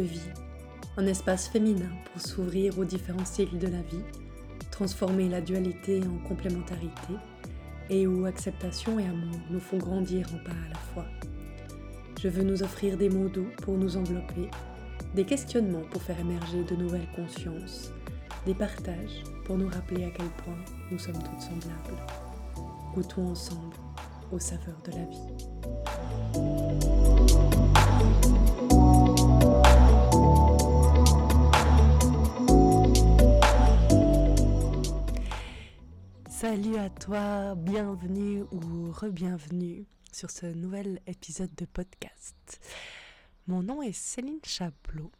vie, 0.00 0.30
un 0.96 1.06
espace 1.06 1.48
féminin 1.48 1.90
pour 2.12 2.22
s'ouvrir 2.22 2.78
aux 2.78 2.84
différents 2.84 3.24
cycles 3.24 3.58
de 3.58 3.68
la 3.68 3.82
vie, 3.82 4.02
transformer 4.70 5.28
la 5.28 5.40
dualité 5.40 6.00
en 6.02 6.18
complémentarité, 6.28 7.14
et 7.88 8.06
où 8.06 8.26
acceptation 8.26 8.98
et 8.98 9.04
amour 9.04 9.38
nous 9.50 9.60
font 9.60 9.78
grandir 9.78 10.26
en 10.34 10.38
pas 10.44 10.50
à 10.50 10.68
la 10.70 10.78
fois. 10.92 11.06
Je 12.20 12.28
veux 12.28 12.42
nous 12.42 12.62
offrir 12.62 12.96
des 12.96 13.08
mots 13.08 13.28
doux 13.28 13.48
pour 13.62 13.76
nous 13.76 13.96
envelopper, 13.96 14.50
des 15.14 15.24
questionnements 15.24 15.84
pour 15.90 16.02
faire 16.02 16.18
émerger 16.18 16.64
de 16.64 16.74
nouvelles 16.74 17.08
consciences, 17.14 17.92
des 18.44 18.54
partages 18.54 19.22
pour 19.44 19.56
nous 19.56 19.68
rappeler 19.68 20.04
à 20.04 20.10
quel 20.10 20.28
point 20.44 20.58
nous 20.90 20.98
sommes 20.98 21.22
toutes 21.22 21.40
semblables. 21.40 22.02
Goûtons 22.94 23.28
ensemble 23.28 23.76
aux 24.32 24.38
saveurs 24.38 24.80
de 24.84 24.92
la 24.92 25.04
vie. 25.04 25.36
Salut 36.38 36.76
à 36.76 36.90
toi, 36.90 37.54
bienvenue 37.54 38.42
ou 38.52 38.92
re-bienvenue 38.92 39.86
sur 40.12 40.30
ce 40.30 40.44
nouvel 40.44 41.00
épisode 41.06 41.54
de 41.54 41.64
podcast. 41.64 42.60
Mon 43.46 43.62
nom 43.62 43.80
est 43.80 43.94
Céline 43.94 44.44
Chaplot 44.44 45.10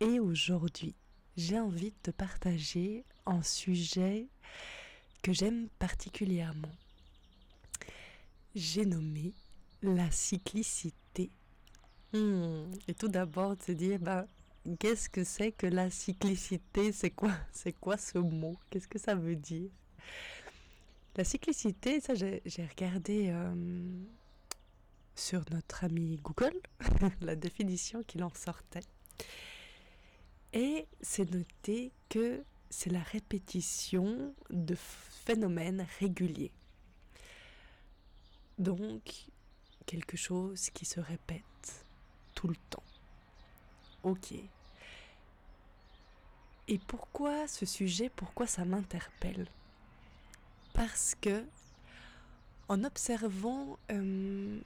et 0.00 0.18
aujourd'hui 0.18 0.96
j'ai 1.36 1.60
envie 1.60 1.92
de 1.92 1.96
te 2.02 2.10
partager 2.10 3.04
un 3.24 3.40
sujet 3.44 4.26
que 5.22 5.32
j'aime 5.32 5.68
particulièrement. 5.78 6.74
J'ai 8.56 8.84
nommé 8.84 9.34
la 9.80 10.10
cyclicité. 10.10 11.30
Hmm, 12.12 12.64
et 12.88 12.94
tout 12.94 13.06
d'abord 13.06 13.56
te 13.56 13.70
dire, 13.70 14.00
bah, 14.00 14.26
qu'est-ce 14.80 15.08
que 15.08 15.22
c'est 15.22 15.52
que 15.52 15.68
la 15.68 15.88
cyclicité? 15.88 16.90
C'est 16.90 17.10
quoi, 17.10 17.30
c'est 17.52 17.74
quoi 17.74 17.96
ce 17.96 18.18
mot? 18.18 18.58
Qu'est-ce 18.70 18.88
que 18.88 18.98
ça 18.98 19.14
veut 19.14 19.36
dire? 19.36 19.70
La 21.18 21.24
cyclicité, 21.24 22.00
ça 22.00 22.14
j'ai 22.14 22.66
regardé 22.70 23.30
euh, 23.30 23.52
sur 25.16 25.44
notre 25.50 25.82
ami 25.82 26.16
Google 26.22 26.54
la 27.20 27.34
définition 27.34 28.04
qu'il 28.04 28.22
en 28.22 28.32
sortait. 28.32 28.84
Et 30.52 30.86
c'est 31.00 31.28
noté 31.28 31.90
que 32.08 32.44
c'est 32.70 32.90
la 32.90 33.02
répétition 33.02 34.32
de 34.50 34.76
phénomènes 34.76 35.88
réguliers. 35.98 36.52
Donc, 38.58 39.26
quelque 39.86 40.16
chose 40.16 40.70
qui 40.70 40.84
se 40.84 41.00
répète 41.00 41.84
tout 42.36 42.46
le 42.46 42.56
temps. 42.70 42.84
Ok. 44.04 44.34
Et 46.68 46.78
pourquoi 46.78 47.48
ce 47.48 47.66
sujet, 47.66 48.08
pourquoi 48.08 48.46
ça 48.46 48.64
m'interpelle? 48.64 49.48
Parce 50.78 51.16
que 51.20 51.44
en 52.68 52.84
observant 52.84 53.80
euh, 53.90 54.60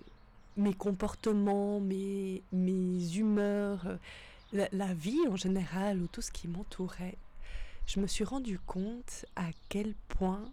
mes 0.58 0.74
comportements, 0.74 1.80
mes, 1.80 2.42
mes 2.52 3.16
humeurs, 3.16 3.86
euh, 3.86 4.66
la, 4.72 4.92
vie 4.92 5.26
en 5.30 5.36
général 5.36 6.02
ou 6.02 6.08
tout 6.08 6.20
ce 6.20 6.30
qui 6.30 6.48
m'entourait, 6.48 7.16
je 7.86 7.98
me 7.98 8.06
suis 8.06 8.24
rendu 8.24 8.58
compte 8.58 9.24
à 9.36 9.46
quel 9.70 9.94
point 10.08 10.44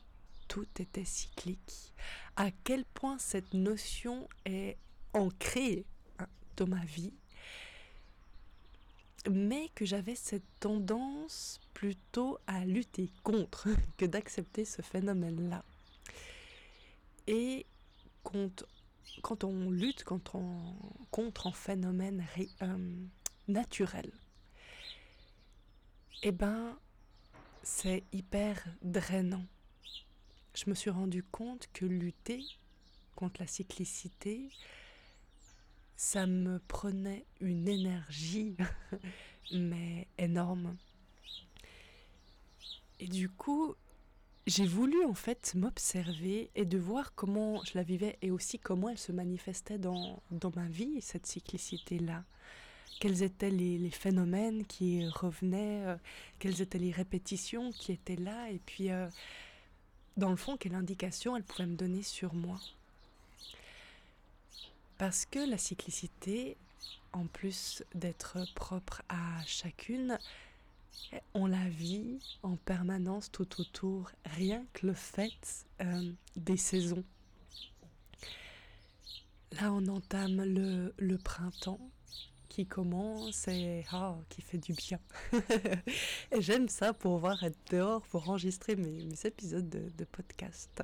tout 0.48 0.68
était 0.80 1.04
cyclique, 1.04 1.94
à 2.38 2.52
quel 2.64 2.86
point 2.86 3.18
cette 3.18 3.54
notion 3.54 4.30
est 4.46 4.78
ancrée 5.14 5.84
hein, 6.20 6.28
dans 6.56 6.68
ma 6.68 6.86
vie, 6.86 7.12
mais 9.30 9.68
que 9.76 9.84
j'avais 9.84 10.16
cette 10.16 10.48
tendance 10.62 11.60
plutôt 11.80 12.38
à 12.46 12.66
lutter 12.66 13.10
contre 13.24 13.70
que 13.98 14.06
d'accepter 14.06 14.66
ce 14.66 14.82
phénomène-là. 14.82 15.64
Et 17.26 17.66
quand, 18.22 19.46
on 19.46 19.70
lutte 19.72 20.04
contre 20.04 21.48
un 21.48 21.52
phénomène 21.54 22.26
euh, 22.62 23.06
naturel, 23.48 24.12
eh 26.22 26.34
ben, 26.34 26.78
c'est 27.64 28.04
hyper 28.12 28.62
drainant. 28.82 29.46
Je 30.56 30.70
me 30.70 30.76
suis 30.76 30.90
rendu 30.90 31.24
compte 31.24 31.70
que 31.72 31.86
lutter 31.86 32.44
contre 33.16 33.40
la 33.40 33.48
cyclicité, 33.48 34.50
ça 35.96 36.28
me 36.28 36.60
prenait 36.60 37.26
une 37.40 37.70
énergie, 37.70 38.58
mais 39.54 40.10
énorme. 40.18 40.76
Et 43.00 43.08
du 43.08 43.30
coup, 43.30 43.76
j'ai 44.48 44.66
voulu 44.66 45.06
en 45.06 45.14
fait 45.14 45.54
m'observer 45.56 46.50
et 46.56 46.66
de 46.66 46.78
voir 46.78 47.14
comment 47.16 47.64
je 47.64 47.72
la 47.76 47.84
vivais 47.84 48.18
et 48.22 48.32
aussi 48.32 48.60
comment 48.60 48.90
elle 48.90 48.98
se 48.98 49.12
manifestait 49.12 49.78
dans, 49.78 50.22
dans 50.32 50.52
ma 50.56 50.68
vie, 50.68 51.02
cette 51.02 51.26
cyclicité-là. 51.26 52.24
Quels 53.00 53.24
étaient 53.24 53.52
les, 53.52 53.90
phénomènes 53.92 54.66
qui 54.66 55.08
revenaient, 55.08 55.86
euh, 55.86 55.96
quelles 56.40 56.62
étaient 56.62 56.80
les 56.80 56.92
répétitions 56.92 57.72
qui 57.72 57.94
étaient 57.94 58.18
là, 58.18 58.50
et 58.50 58.60
puis 58.66 58.92
euh, 58.92 59.08
dans 60.18 60.32
le 60.32 60.36
fond, 60.36 60.58
quelle 60.58 60.76
indication 60.76 61.38
elle 61.38 61.44
pouvait 61.44 61.68
me 61.68 61.76
donner 61.76 62.04
sur 62.04 62.34
moi. 62.34 62.60
Parce 64.98 65.26
que 65.26 65.40
la 65.40 65.58
cyclicité, 65.58 66.58
en 67.14 67.26
plus 67.26 67.84
d'être 67.96 68.38
propre 68.54 69.02
à 69.08 69.42
chacune, 69.46 70.20
on 71.34 71.48
la 71.48 71.68
vit 71.70 72.20
en 72.44 72.56
permanence 72.56 73.32
tout 73.32 73.62
autour, 73.62 74.12
rien 74.26 74.66
que 74.74 74.88
le 74.88 74.94
fait 74.94 75.66
euh, 75.82 76.12
des 76.36 76.58
saisons. 76.58 77.04
Là, 79.54 79.74
on 79.74 79.88
entame 79.88 80.44
le, 80.44 81.18
printemps 81.18 81.80
qui 82.50 82.66
commence 82.66 83.48
et 83.48 83.84
ah, 83.92 84.16
qui 84.30 84.42
fait 84.42 84.58
du 84.58 84.74
bien. 84.74 85.00
j'aime 86.40 86.70
ça 86.70 86.94
pour 86.94 87.18
voir 87.18 87.44
être 87.44 87.58
dehors, 87.72 88.02
pour 88.08 88.30
enregistrer 88.30 88.76
mes, 88.76 89.08
épisodes 89.24 89.70
de, 89.70 90.06
podcast 90.06 90.84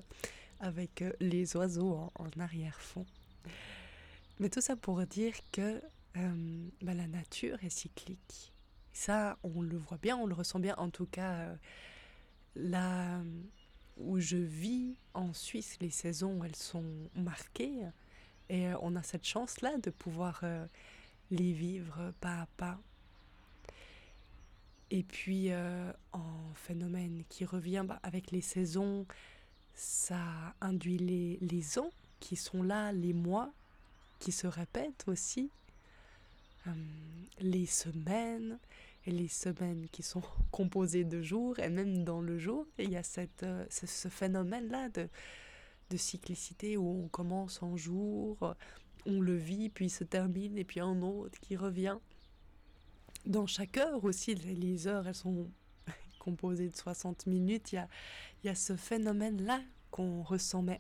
avec 0.60 1.02
euh, 1.02 1.12
les 1.20 1.56
oiseaux 1.56 2.10
en, 2.16 2.40
arrière-fond. 2.40 3.06
Mais 4.40 4.50
tout 4.50 4.62
ça 4.62 4.76
pour 4.76 5.06
dire 5.06 5.34
que 5.52 5.82
euh, 6.18 6.68
bah, 6.82 6.94
la 6.94 7.08
nature 7.08 7.64
est 7.64 7.70
cyclique 7.70 8.55
ça, 8.96 9.38
on 9.44 9.62
le 9.62 9.78
voit 9.78 9.98
bien, 9.98 10.16
on 10.16 10.26
le 10.26 10.34
ressent 10.34 10.58
bien. 10.58 10.74
En 10.78 10.90
tout 10.90 11.06
cas, 11.06 11.34
euh, 11.34 11.56
là 12.56 13.20
où 13.98 14.20
je 14.20 14.38
vis 14.38 14.96
en 15.14 15.34
Suisse, 15.34 15.78
les 15.82 15.90
saisons, 15.90 16.44
elles 16.46 16.56
sont 16.56 17.10
marquées. 17.14 17.82
Et 18.48 18.70
euh, 18.70 18.78
on 18.82 18.96
a 18.96 19.04
cette 19.04 19.26
chance-là 19.26 19.78
de 19.80 19.90
pouvoir 19.90 20.40
euh, 20.44 20.66
les 21.30 21.52
vivre 21.52 22.14
pas 22.22 22.44
à 22.44 22.46
pas. 22.58 22.80
Et 24.92 25.04
puis, 25.04 25.50
en 26.14 26.54
phénomène 26.54 27.24
qui 27.28 27.44
revient 27.44 27.84
bah, 27.86 28.00
avec 28.04 28.32
les 28.32 28.40
saisons, 28.40 29.06
ça 29.74 30.22
induit 30.62 31.00
les, 31.00 31.38
les 31.42 31.80
ans 31.80 31.90
qui 32.22 32.38
sont 32.38 32.64
là, 32.64 32.94
les 32.94 33.12
mois 33.12 33.52
qui 34.20 34.32
se 34.32 34.48
répètent 34.48 35.04
aussi, 35.08 35.50
les 37.40 37.66
semaines, 37.66 38.60
les 39.12 39.28
semaines 39.28 39.88
qui 39.92 40.04
sont 40.04 40.24
composées 40.52 41.04
de 41.04 41.22
jours, 41.22 41.60
et 41.60 41.70
même 41.70 42.04
dans 42.04 42.22
le 42.22 42.38
jour, 42.38 42.66
il 42.78 42.92
y 42.92 42.98
a 42.98 43.04
cette, 43.04 43.44
euh, 43.44 43.66
ce, 43.70 44.08
phénomène-là 44.10 44.90
de, 44.90 45.08
de 45.90 45.98
cyclicité 45.98 46.78
où 46.78 47.04
on 47.04 47.08
commence 47.08 47.62
en 47.62 47.78
jour, 47.78 48.56
on 49.06 49.22
le 49.22 49.36
vit, 49.36 49.70
puis 49.70 49.90
se 49.90 50.04
termine, 50.04 50.58
et 50.58 50.64
puis 50.64 50.80
un 50.80 51.02
autre 51.02 51.40
qui 51.40 51.56
revient. 51.56 51.98
Dans 53.26 53.48
chaque 53.48 53.78
heure 53.78 54.04
aussi, 54.04 54.36
les 54.36 54.88
heures, 54.88 55.08
elles 55.08 55.16
sont 55.16 55.50
composées 56.20 56.70
de 56.70 56.76
60 56.76 57.28
minutes, 57.28 57.72
il 57.72 57.76
y 57.76 57.80
a, 57.80 57.88
il 58.44 58.48
y 58.48 58.50
a 58.50 58.56
ce 58.56 58.76
phénomène-là 58.76 59.62
qu'on 59.92 60.24
ressent, 60.24 60.62
mais 60.62 60.80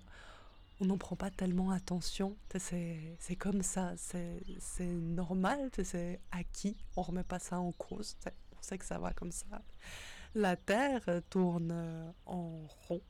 on 0.79 0.85
n'en 0.85 0.97
prend 0.97 1.15
pas 1.15 1.29
tellement 1.29 1.71
attention. 1.71 2.35
C'est 2.57 3.35
comme 3.37 3.61
ça, 3.61 3.93
c'est 3.97 4.85
normal, 4.85 5.69
c'est 5.83 6.19
acquis, 6.31 6.75
on 6.95 7.01
remet 7.01 7.23
pas 7.23 7.39
ça 7.39 7.59
en 7.59 7.71
cause, 7.71 8.17
on 8.57 8.61
sait 8.61 8.77
que 8.77 8.85
ça 8.85 8.99
va 8.99 9.13
comme 9.13 9.31
ça. 9.31 9.45
La 10.33 10.57
Terre 10.57 11.21
tourne 11.29 11.71
euh, 11.71 12.11
en 12.25 12.67
rond, 12.87 13.01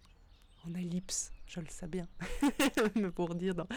en 0.64 0.76
ellipse, 0.76 1.32
je 1.48 1.60
le 1.60 1.66
sais 1.70 1.88
bien, 1.88 2.08
mais 2.96 3.10
pour 3.10 3.34
dire 3.34 3.56
dans, 3.56 3.68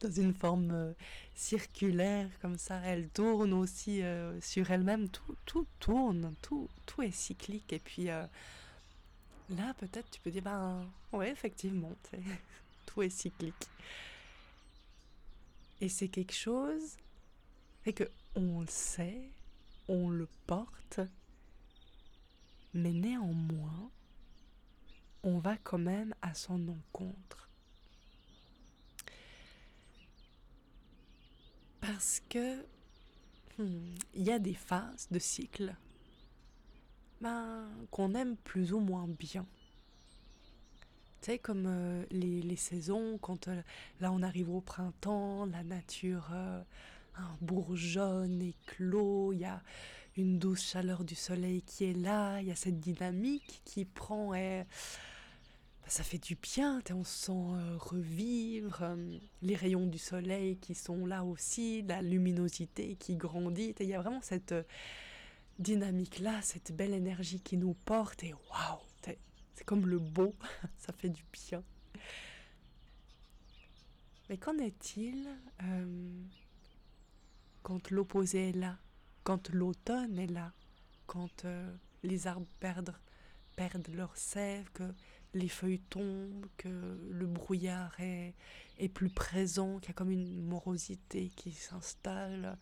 dans 0.00 0.10
une 0.10 0.34
forme 0.34 0.70
euh, 0.72 0.92
circulaire 1.34 2.28
comme 2.42 2.58
ça, 2.58 2.82
elle 2.84 3.08
tourne 3.08 3.54
aussi 3.54 4.02
euh, 4.02 4.38
sur 4.42 4.70
elle-même, 4.70 5.08
tout, 5.08 5.36
tout 5.46 5.66
tourne, 5.80 6.34
tout, 6.42 6.68
tout 6.84 7.00
est 7.00 7.10
cyclique. 7.10 7.72
Et 7.72 7.78
puis 7.78 8.04
là, 8.04 8.28
peut-être 9.78 10.10
tu 10.10 10.20
peux 10.20 10.30
dire, 10.30 10.42
ben 10.42 10.86
ouais, 11.12 11.30
effectivement, 11.30 11.94
cyclique. 13.08 13.68
Et 15.80 15.88
c'est 15.88 16.08
quelque 16.08 16.34
chose, 16.34 16.96
et 17.86 17.92
que 17.92 18.04
on 18.34 18.60
le 18.60 18.66
sait, 18.66 19.30
on 19.88 20.08
le 20.08 20.28
porte, 20.46 21.00
mais 22.74 22.92
néanmoins, 22.92 23.90
on 25.22 25.38
va 25.38 25.56
quand 25.56 25.78
même 25.78 26.14
à 26.22 26.34
son 26.34 26.68
encontre. 26.68 27.48
Parce 31.80 32.20
que 32.28 32.62
hmm, 33.58 33.94
il 34.14 34.22
y 34.24 34.32
a 34.32 34.38
des 34.38 34.54
phases 34.54 35.08
de 35.10 35.18
cycle 35.18 35.74
ben, 37.20 37.68
qu'on 37.90 38.14
aime 38.14 38.36
plus 38.36 38.72
ou 38.72 38.80
moins 38.80 39.08
bien. 39.08 39.46
Tu 41.20 41.32
sais, 41.32 41.38
comme 41.38 41.66
euh, 41.66 42.04
les, 42.10 42.56
saisons, 42.56 43.18
quand 43.18 43.48
euh, 43.48 43.62
là 44.00 44.12
on 44.12 44.22
arrive 44.22 44.50
au 44.50 44.60
printemps, 44.60 45.46
la 45.46 45.64
nature 45.64 46.28
euh, 46.32 46.62
bourgeonne, 47.40 48.40
éclot, 48.40 49.32
il 49.32 49.40
y 49.40 49.44
a 49.44 49.60
une 50.16 50.38
douce 50.38 50.64
chaleur 50.64 51.04
du 51.04 51.16
soleil 51.16 51.62
qui 51.62 51.84
est 51.84 51.92
là, 51.92 52.40
il 52.40 52.46
y 52.46 52.52
a 52.52 52.56
cette 52.56 52.78
dynamique 52.78 53.62
qui 53.64 53.84
prend 53.84 54.32
et 54.34 54.64
ben, 55.82 55.88
ça 55.88 56.04
fait 56.04 56.18
du 56.18 56.36
bien, 56.36 56.82
on 56.92 57.02
se 57.02 57.26
sent 57.26 57.76
revivre, 57.78 58.96
les 59.42 59.56
rayons 59.56 59.86
du 59.86 59.98
soleil 59.98 60.56
qui 60.58 60.74
sont 60.74 61.06
là 61.06 61.24
aussi, 61.24 61.82
la 61.82 62.02
luminosité 62.02 62.96
qui 62.96 63.16
grandit, 63.16 63.74
il 63.80 63.86
y 63.86 63.94
a 63.94 64.00
vraiment 64.00 64.20
cette 64.22 64.54
dynamique-là, 65.58 66.40
cette 66.42 66.72
belle 66.72 66.94
énergie 66.94 67.40
qui 67.40 67.56
nous 67.56 67.74
porte 67.74 68.22
et 68.22 68.32
waouh, 68.32 68.78
c'est 69.58 69.64
comme 69.64 69.88
le 69.88 69.98
beau, 69.98 70.36
ça 70.78 70.92
fait 70.92 71.08
du 71.08 71.24
bien. 71.32 71.64
Mais 74.28 74.38
qu'en 74.38 74.56
est-il 74.58 75.28
euh, 75.64 76.22
quand 77.64 77.90
l'opposé 77.90 78.50
est 78.50 78.56
là, 78.56 78.78
quand 79.24 79.50
l'automne 79.50 80.16
est 80.16 80.28
là, 80.28 80.52
quand 81.08 81.44
euh, 81.44 81.74
les 82.04 82.28
arbres 82.28 82.46
perdent, 82.60 82.94
perdent 83.56 83.88
leur 83.88 84.16
sève, 84.16 84.70
que 84.70 84.94
les 85.34 85.48
feuilles 85.48 85.82
tombent, 85.90 86.46
que 86.56 86.68
le 87.10 87.26
brouillard 87.26 87.98
est, 87.98 88.34
plus 88.94 89.10
présent, 89.10 89.80
qu'il 89.80 89.88
y 89.88 89.90
a 89.90 89.94
comme 89.94 90.12
une 90.12 90.40
morosité 90.44 91.30
qui 91.34 91.50
s'installe. 91.50 92.56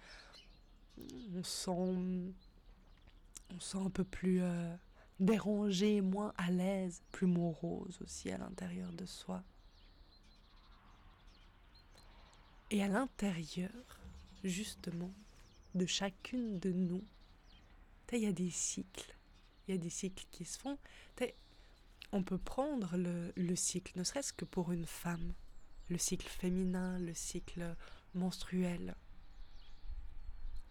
On 1.34 1.44
sent 1.44 2.32
on 3.54 3.60
sent 3.60 3.78
un 3.78 3.90
peu 3.90 4.02
plus 4.02 4.40
euh, 4.40 4.74
dérangé, 5.18 6.00
moins 6.00 6.32
à 6.36 6.50
l'aise, 6.50 7.02
plus 7.12 7.26
morose 7.26 7.98
aussi 8.02 8.30
à 8.30 8.38
l'intérieur 8.38 8.92
de 8.92 9.06
soi. 9.06 9.42
Et 12.70 12.82
à 12.82 12.88
l'intérieur, 12.88 14.00
justement, 14.44 15.12
de 15.74 15.86
chacune 15.86 16.58
de 16.58 16.72
nous, 16.72 17.04
il 18.12 18.20
y 18.20 18.26
a 18.26 18.32
des 18.32 18.50
cycles. 18.50 19.16
Il 19.66 19.74
y 19.74 19.78
a 19.78 19.80
des 19.80 19.90
cycles 19.90 20.26
qui 20.30 20.44
se 20.44 20.58
font. 20.58 20.78
On 22.12 22.22
peut 22.22 22.38
prendre 22.38 22.96
le, 22.96 23.32
le 23.36 23.56
cycle, 23.56 23.98
ne 23.98 24.04
serait-ce 24.04 24.32
que 24.32 24.44
pour 24.44 24.70
une 24.70 24.86
femme, 24.86 25.34
le 25.88 25.98
cycle 25.98 26.28
féminin, 26.28 27.00
le 27.00 27.12
cycle 27.14 27.74
menstruel, 28.14 28.94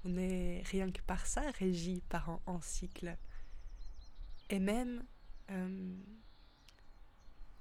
on 0.06 0.18
est 0.18 0.62
rien 0.66 0.92
que 0.92 1.02
par 1.02 1.26
ça 1.26 1.42
régi 1.60 2.02
par 2.10 2.40
un, 2.46 2.62
cycle. 2.62 3.18
Et 4.50 4.60
même 4.60 5.04
euh, 5.52 5.96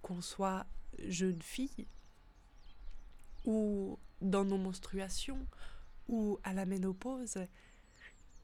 qu'on 0.03 0.21
soit 0.21 0.67
jeune 1.09 1.41
fille 1.43 1.87
ou 3.45 3.99
dans 4.21 4.45
nos 4.45 4.59
menstruations 4.59 5.47
ou 6.09 6.39
à 6.43 6.53
la 6.53 6.67
ménopause, 6.67 7.39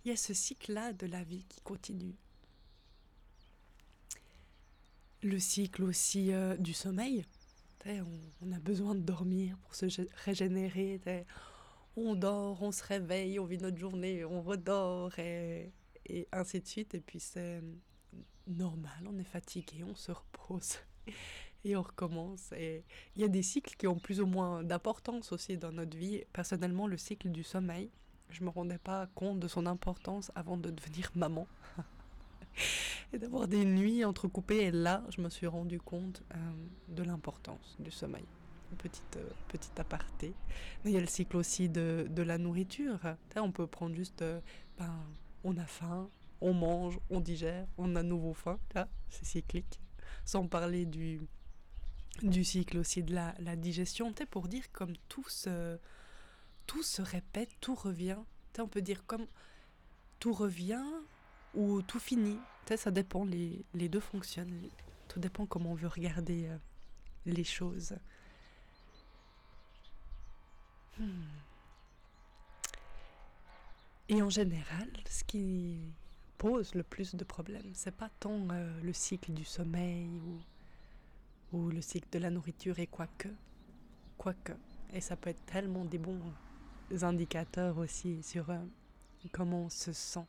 il 0.05 0.09
y 0.09 0.13
a 0.13 0.17
ce 0.17 0.35
cycle-là 0.35 0.93
de 0.93 1.07
la 1.07 1.23
vie 1.23 1.45
qui 1.49 1.61
continue. 1.61 2.17
Le 5.23 5.39
cycle 5.39 5.83
aussi 5.85 6.33
euh, 6.33 6.57
du 6.57 6.73
sommeil. 6.73 7.27
On, 8.43 8.53
a 8.53 8.59
besoin 8.59 8.95
de 8.95 9.01
dormir 9.01 9.57
pour 9.59 9.75
se 9.75 9.87
régénérer 10.25 11.01
on 11.97 12.15
dort, 12.15 12.63
on 12.63 12.73
se 12.73 12.85
réveille, 12.85 13.39
on 13.39 13.47
vit 13.47 13.59
notre 13.59 13.79
journée, 13.79 14.25
on 14.25 14.43
redort 14.43 15.19
et, 15.19 15.73
et 16.07 16.29
ainsi 16.33 16.61
de 16.61 16.67
suite. 16.67 16.95
Et 16.95 17.01
puis 17.01 17.21
c'est 17.21 17.63
normal, 18.47 19.07
on 19.07 19.19
est 19.19 19.25
fatigué, 19.25 19.85
on 19.85 19.95
se 19.95 20.13
repose 20.13 20.79
et 21.65 21.77
on 21.77 21.83
recommence. 21.83 22.53
Et 22.53 22.85
il 23.17 23.23
y 23.23 23.25
a 23.25 23.29
des 23.29 23.43
cycles 23.43 23.75
qui 23.77 23.87
ont 23.87 23.99
plus 23.99 24.21
ou 24.21 24.27
moins 24.27 24.63
d'importance 24.63 25.33
aussi 25.33 25.57
dans 25.57 25.73
notre 25.73 25.97
vie. 25.97 26.23
Personnellement, 26.33 26.87
le 26.87 26.97
cycle 26.97 27.31
du 27.31 27.43
sommeil, 27.43 27.91
je 28.31 28.45
me 28.45 28.51
rendais 28.51 28.79
pas 28.79 29.07
compte 29.15 29.41
de 29.41 29.49
son 29.49 29.67
importance 29.67 30.31
avant 30.35 30.57
de 30.57 30.71
devenir 30.71 31.11
maman. 31.15 31.47
et 33.13 33.19
d'avoir 33.19 33.49
des 33.49 33.65
nuits 33.65 34.05
entrecoupées. 34.05 34.65
Et 34.65 34.71
là, 34.71 35.05
je 35.15 35.21
me 35.21 35.29
suis 35.29 35.47
rendu 35.47 35.81
compte 35.81 36.23
euh, 36.35 36.37
de 36.89 37.03
l'importance 37.03 37.77
du 37.79 37.91
sommeil 37.91 38.25
petite, 38.77 39.17
euh, 39.17 39.29
petite 39.49 39.79
aparté. 39.79 40.35
Mais 40.85 40.91
il 40.91 40.95
y 40.95 40.97
a 40.97 41.01
le 41.01 41.07
cycle 41.07 41.37
aussi 41.37 41.69
de, 41.69 42.07
de 42.09 42.23
la 42.23 42.39
nourriture. 42.39 42.99
on 43.37 43.53
peut 43.53 43.67
prendre 43.67 43.95
juste, 43.95 44.23
euh, 44.23 44.41
ben, 44.79 44.95
on 45.45 45.57
a 45.57 45.67
faim, 45.67 46.09
on 46.41 46.55
mange, 46.55 46.99
on 47.11 47.21
digère, 47.21 47.67
on 47.77 47.97
a 47.97 48.03
nouveau 48.03 48.35
faim. 48.35 48.59
Là, 48.75 48.89
c'est 49.09 49.25
cyclique. 49.25 49.81
Sans 50.25 50.47
parler 50.47 50.87
du, 50.87 51.21
cycle 52.45 52.79
aussi 52.79 53.03
de 53.03 53.15
la, 53.15 53.35
la 53.39 53.57
digestion. 53.57 54.13
pour 54.31 54.49
dire 54.49 54.71
comme 54.73 54.95
tout 55.09 55.29
se, 55.29 55.79
répète, 56.99 57.51
tout 57.61 57.75
revient. 57.75 58.19
on 58.59 58.69
peut 58.69 58.83
dire 58.83 59.05
comme 59.07 59.27
tout 60.19 60.33
revient 60.33 60.85
ou 61.55 61.83
tout 61.83 61.99
finit. 61.99 62.39
ça 62.77 62.91
dépend, 62.91 63.25
les, 63.25 63.65
les 63.75 63.89
deux 63.89 64.01
fonctionnent. 64.01 64.69
Tout 65.09 65.21
dépend 65.21 65.47
comment 65.47 65.73
on 65.73 65.75
veut 65.75 65.89
regarder 65.89 66.47
euh, 66.47 66.57
les 67.27 67.45
choses. 67.45 67.97
Hmm. 70.99 71.25
Et 74.09 74.23
en 74.23 74.31
général, 74.31 74.91
ce 75.09 75.25
qui 75.25 75.93
pose 76.41 76.75
le 76.75 76.83
plus 76.83 77.15
de 77.17 77.23
problèmes, 77.23 77.71
c'est 77.75 77.95
pas 77.95 78.09
tant 78.19 78.49
euh, 78.51 78.81
le 78.81 78.95
cycle 78.95 79.31
du 79.35 79.45
sommeil 79.45 80.09
ou, 81.53 81.69
le 81.69 81.83
cycle 81.83 82.09
de 82.13 82.19
la 82.19 82.31
nourriture 82.31 82.79
et 82.79 82.87
quoique, 82.87 83.29
quoique. 84.17 84.55
Et 84.95 85.03
ça 85.03 85.17
peut 85.17 85.29
être 85.29 85.45
tellement 85.45 85.85
des 85.85 85.99
bons 85.99 86.19
indicateurs 87.03 87.77
aussi 87.77 88.23
sur 88.23 88.49
euh, 88.49 88.57
comment 89.33 89.65
on 89.65 89.69
se 89.69 89.93
sent. 89.93 90.25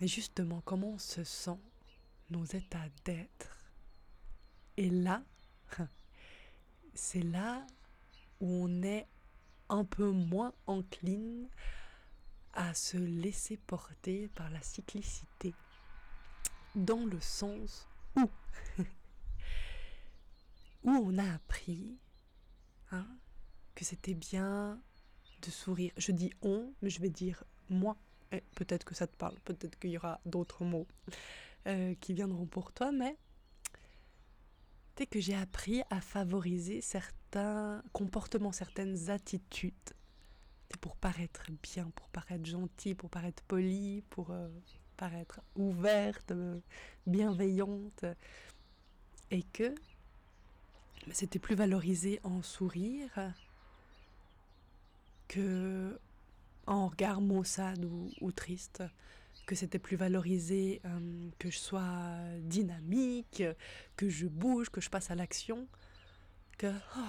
Mais 0.00 0.08
justement, 0.08 0.62
comment 0.64 0.94
on 0.94 0.98
se 0.98 1.22
sent, 1.22 1.58
nos 2.30 2.44
états 2.44 2.88
d'être. 3.04 3.56
Et 4.76 4.90
là, 4.90 5.22
c'est 6.92 7.22
là 7.22 7.64
où 8.40 8.64
on 8.64 8.82
est 8.82 9.06
un 9.68 9.84
peu 9.84 10.10
moins 10.10 10.52
encline 10.66 11.48
à 12.52 12.74
se 12.74 12.96
laisser 12.96 13.56
porter 13.56 14.28
par 14.34 14.50
la 14.50 14.60
cyclicité, 14.62 15.54
dans 16.74 17.04
le 17.04 17.20
sens 17.20 17.88
où, 18.16 18.28
on 20.84 21.18
a 21.18 21.34
appris 21.34 21.98
hein, 22.90 23.06
que 23.74 23.84
c'était 23.84 24.14
bien 24.14 24.80
de 25.42 25.50
sourire. 25.50 25.92
Je 25.96 26.12
dis 26.12 26.32
on, 26.42 26.72
mais 26.82 26.90
je 26.90 27.00
vais 27.00 27.10
dire 27.10 27.44
moi. 27.68 27.96
Peut-être 28.54 28.84
que 28.84 28.94
ça 28.94 29.06
te 29.06 29.16
parle, 29.16 29.38
peut-être 29.40 29.78
qu'il 29.78 29.90
y 29.90 29.96
aura 29.96 30.20
d'autres 30.26 30.64
mots 30.64 30.86
euh, 31.66 31.94
qui 32.00 32.12
viendront 32.12 32.46
pour 32.46 32.72
toi, 32.72 32.92
mais 32.92 33.16
que 35.06 35.20
j'ai 35.20 35.34
appris 35.34 35.82
à 35.90 36.00
favoriser 36.00 36.80
certains 36.80 37.82
comportements, 37.92 38.52
certaines 38.52 39.10
attitudes. 39.10 39.74
Pour 40.76 40.96
paraître 40.96 41.44
bien, 41.62 41.90
pour 41.94 42.08
paraître 42.08 42.44
gentil, 42.44 42.94
pour 42.94 43.10
paraître 43.10 43.42
poli, 43.44 44.02
pour 44.10 44.30
euh, 44.30 44.48
paraître 44.96 45.40
ouverte, 45.56 46.32
bienveillante. 47.06 48.04
Et 49.30 49.42
que 49.42 49.74
c'était 51.12 51.38
plus 51.38 51.54
valorisé 51.54 52.20
en 52.22 52.42
sourire 52.42 53.34
que 55.26 55.98
en 56.66 56.88
regard 56.88 57.20
maussade 57.20 57.84
ou, 57.84 58.10
ou 58.20 58.32
triste 58.32 58.82
que 59.48 59.54
c'était 59.54 59.78
plus 59.78 59.96
valorisé 59.96 60.82
euh, 60.84 61.30
que 61.38 61.50
je 61.50 61.56
sois 61.56 62.16
dynamique, 62.40 63.42
que 63.96 64.10
je 64.10 64.26
bouge, 64.26 64.68
que 64.68 64.82
je 64.82 64.90
passe 64.90 65.10
à 65.10 65.14
l'action, 65.14 65.66
que, 66.58 66.66
oh, 66.66 67.00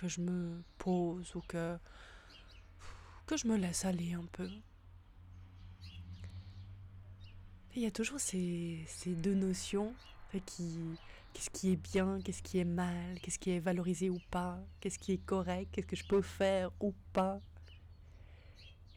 que 0.00 0.08
je 0.08 0.22
me 0.22 0.62
pose 0.78 1.34
ou 1.34 1.42
que, 1.42 1.76
je 3.36 3.46
me 3.46 3.56
laisse 3.56 3.84
aller 3.84 4.14
un 4.14 4.24
peu. 4.32 4.48
Il 7.76 7.82
y 7.82 7.86
a 7.86 7.90
toujours 7.90 8.18
ces, 8.18 8.82
ces 8.88 9.14
deux 9.14 9.34
notions 9.34 9.94
qui, 10.46 10.78
qu'est-ce 11.32 11.50
qui 11.50 11.72
est 11.72 11.76
bien, 11.76 12.18
qu'est-ce 12.22 12.42
qui 12.42 12.58
est 12.58 12.64
mal, 12.64 13.20
qu'est-ce 13.20 13.38
qui 13.38 13.50
est 13.50 13.60
valorisé 13.60 14.08
ou 14.08 14.18
pas, 14.30 14.58
qu'est-ce 14.80 14.98
qui 14.98 15.12
est 15.12 15.24
correct, 15.24 15.68
qu'est-ce 15.70 15.86
que 15.86 15.96
je 15.96 16.06
peux 16.06 16.22
faire 16.22 16.70
ou 16.80 16.94
pas. 17.12 17.40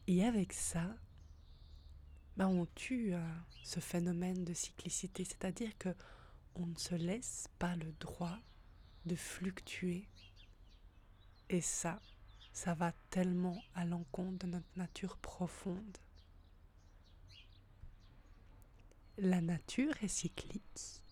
Et 0.07 0.23
avec 0.23 0.53
ça, 0.53 0.95
bah, 2.37 2.47
on 2.47 2.65
tue 2.75 3.13
euh, 3.13 3.19
ce 3.63 3.81
phénomène 3.81 4.45
de 4.45 4.53
cyclicité, 4.53 5.25
c'est-à-dire 5.25 5.77
que 5.77 5.89
on 6.55 6.67
ne 6.67 6.77
se 6.77 6.95
laisse 6.95 7.47
pas 7.59 7.75
le 7.75 7.91
droit 7.99 8.39
de 9.05 9.15
fluctuer. 9.15 10.07
Et 11.49 11.61
ça, 11.61 11.99
ça 12.51 12.73
va 12.73 12.91
tellement 13.09 13.61
à 13.75 13.85
l'encontre 13.85 14.45
de 14.45 14.51
notre 14.51 14.77
nature 14.77 15.17
profonde. 15.17 15.97
La 19.17 19.41
nature 19.41 19.93
est 20.01 20.07
cyclique, 20.07 21.03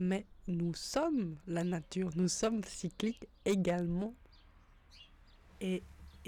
mais 0.00 0.26
nous 0.46 0.74
sommes 0.74 1.38
la 1.46 1.64
nature, 1.64 2.10
nous 2.16 2.28
sommes 2.28 2.64
cycliques 2.64 3.26
également. 3.44 4.14
Et, 5.60 5.82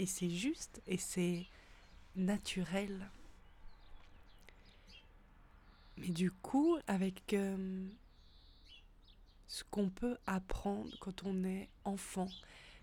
c'est 0.06 0.30
juste 0.30 0.80
et 0.86 0.96
c'est 0.96 1.44
naturel. 2.14 3.10
Mais 5.96 6.08
du 6.08 6.30
coup, 6.30 6.78
avec 6.86 7.34
euh, 7.34 7.88
ce 9.54 9.62
qu'on 9.70 9.88
peut 9.88 10.18
apprendre 10.26 10.90
quand 10.98 11.22
on 11.22 11.44
est 11.44 11.68
enfant, 11.84 12.28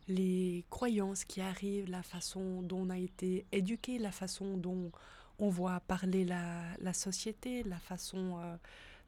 les 0.08 0.64
croyances 0.70 1.26
qui 1.26 1.42
arrivent, 1.42 1.90
la 1.90 2.02
façon 2.02 2.62
dont 2.62 2.84
on 2.84 2.90
a 2.90 2.98
été 2.98 3.46
éduqué, 3.52 4.00
la 4.00 4.14
façon 4.14 4.56
dont 4.56 4.90
on 5.38 5.50
voit 5.50 5.82
parler 5.82 6.24
la, 6.24 6.94
société, 6.94 7.64
la 7.64 7.78
façon 7.78 8.40
euh, 8.40 8.56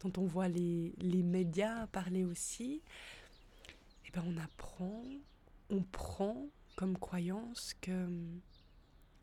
dont 0.02 0.12
on 0.22 0.26
voit 0.26 0.50
les, 0.50 0.94
médias 1.24 1.88
parler 1.88 2.26
aussi, 2.26 2.82
et 3.64 4.10
eh 4.10 4.12
ben 4.12 4.26
on 4.28 4.36
apprend, 4.44 5.02
on 5.70 5.84
prend 5.84 6.46
comme 6.76 6.98
croyance 6.98 7.76
que 7.80 8.10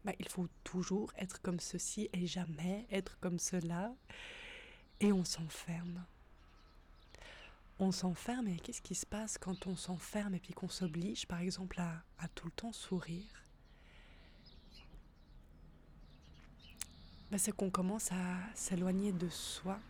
bah, 0.07 0.13
il 0.19 0.29
faut 0.29 0.49
toujours 0.65 1.13
être 1.19 1.43
comme 1.43 1.61
ceci 1.61 2.09
et 2.15 2.27
jamais 2.27 2.87
être 2.91 3.19
comme 3.21 3.39
cela. 3.39 3.95
Et 5.01 5.13
on 5.13 5.25
s'enferme. 5.25 6.07
On 7.83 7.93
s'enferme 7.93 8.47
et 8.47 8.57
qu'est-ce 8.57 8.83
qui 8.83 8.95
se 8.95 9.07
passe 9.07 9.39
quand 9.39 9.67
on 9.67 9.75
s'enferme 9.75 10.35
et 10.35 10.39
puis 10.39 10.53
qu'on 10.53 10.69
s'oblige 10.69 11.27
par 11.27 11.41
exemple 11.41 11.81
à, 11.81 12.29
tout 12.35 12.45
le 12.45 12.53
temps 12.53 12.75
sourire? 12.75 13.47
Bah, 17.31 17.39
C'est 17.39 17.53
qu'on 17.53 17.71
commence 17.71 18.13
à 18.13 18.37
s'éloigner 18.55 19.13
de 19.13 19.31
soi. 19.31 19.81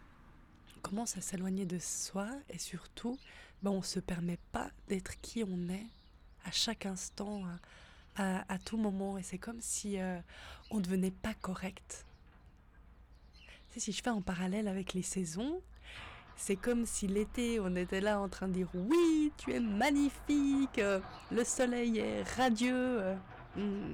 On 0.77 0.81
commence 0.83 1.17
à 1.17 1.21
s'éloigner 1.21 1.67
de 1.67 1.81
soi 1.81 2.31
et 2.49 2.59
surtout 2.59 3.19
bah, 3.61 3.73
on 3.73 3.79
ne 3.79 3.85
se 3.85 3.99
permet 3.99 4.39
pas 4.53 4.71
d'être 4.87 5.21
qui 5.21 5.43
on 5.43 5.69
est 5.69 5.87
à 6.45 6.53
chaque 6.53 6.87
instant, 6.87 7.43
à, 8.15 8.59
tout 8.65 8.77
moment. 8.77 9.19
Et 9.19 9.25
c'est 9.25 9.39
comme 9.39 9.61
si 9.61 9.99
euh, 9.99 10.21
on 10.71 10.77
ne 10.77 10.83
devenait 10.83 11.11
pas 11.11 11.35
correct. 11.35 12.07
Si 13.77 13.91
je 13.91 14.01
fais 14.01 14.11
en 14.11 14.23
parallèle 14.23 14.69
avec 14.69 14.95
les 14.95 15.03
saisons, 15.03 15.61
c'est 16.41 16.57
comme 16.57 16.87
si 16.87 17.07
l'été, 17.07 17.61
on 17.61 17.77
était 17.77 18.01
là 18.01 18.19
en 18.19 18.29
train 18.29 18.49
de 18.49 18.55
dire 18.55 18.69
oui, 18.75 19.31
tu 19.37 19.53
es 19.53 19.61
magnifique, 19.61 20.81
le 21.31 21.45
soleil 21.45 21.99
est 21.99 22.23
radieux. 22.37 23.15
Hmm. 23.57 23.93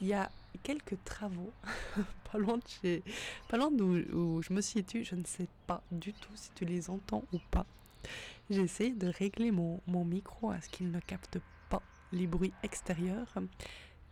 Il 0.00 0.06
y 0.06 0.12
a 0.14 0.30
quelques 0.62 1.02
travaux, 1.04 1.52
pas 2.32 2.38
loin 2.38 2.58
de 2.58 2.62
chez, 2.68 3.02
pas 3.48 3.56
loin 3.56 3.72
d'où 3.72 3.96
où 4.12 4.42
je 4.42 4.52
me 4.52 4.60
situe, 4.60 5.04
je 5.04 5.16
ne 5.16 5.24
sais 5.24 5.48
pas 5.66 5.82
du 5.90 6.12
tout 6.12 6.30
si 6.36 6.50
tu 6.54 6.64
les 6.64 6.88
entends 6.88 7.24
ou 7.32 7.38
pas. 7.50 7.66
J'essaie 8.48 8.90
de 8.90 9.08
régler 9.08 9.50
mon, 9.50 9.80
mon 9.88 10.04
micro 10.04 10.52
à 10.52 10.60
ce 10.60 10.68
qu'il 10.68 10.92
ne 10.92 11.00
capte 11.00 11.40
pas 11.68 11.82
les 12.12 12.28
bruits 12.28 12.54
extérieurs. 12.62 13.34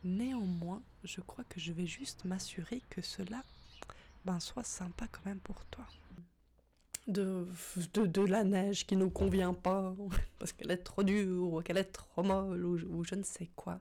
Néanmoins, 0.02 0.82
je 1.04 1.20
crois 1.20 1.44
que 1.48 1.60
je 1.60 1.72
vais 1.72 1.86
juste 1.86 2.24
m'assurer 2.24 2.82
que 2.90 3.00
cela 3.00 3.44
ben, 4.24 4.40
soit 4.40 4.64
sympa 4.64 5.06
quand 5.06 5.24
même 5.24 5.38
pour 5.38 5.64
toi. 5.66 5.86
De, 7.06 7.46
de, 7.92 8.06
de, 8.06 8.22
la 8.22 8.44
neige 8.44 8.86
qui 8.86 8.96
nous 8.96 9.10
convient 9.10 9.52
pas, 9.52 9.94
parce 10.38 10.52
qu'elle 10.52 10.70
est 10.70 10.82
trop 10.82 11.02
dure, 11.02 11.52
ou 11.52 11.60
qu'elle 11.60 11.76
est 11.76 11.92
trop 11.92 12.22
molle, 12.22 12.64
ou, 12.64 13.04
je 13.04 13.14
ne 13.14 13.22
sais 13.22 13.50
quoi. 13.54 13.80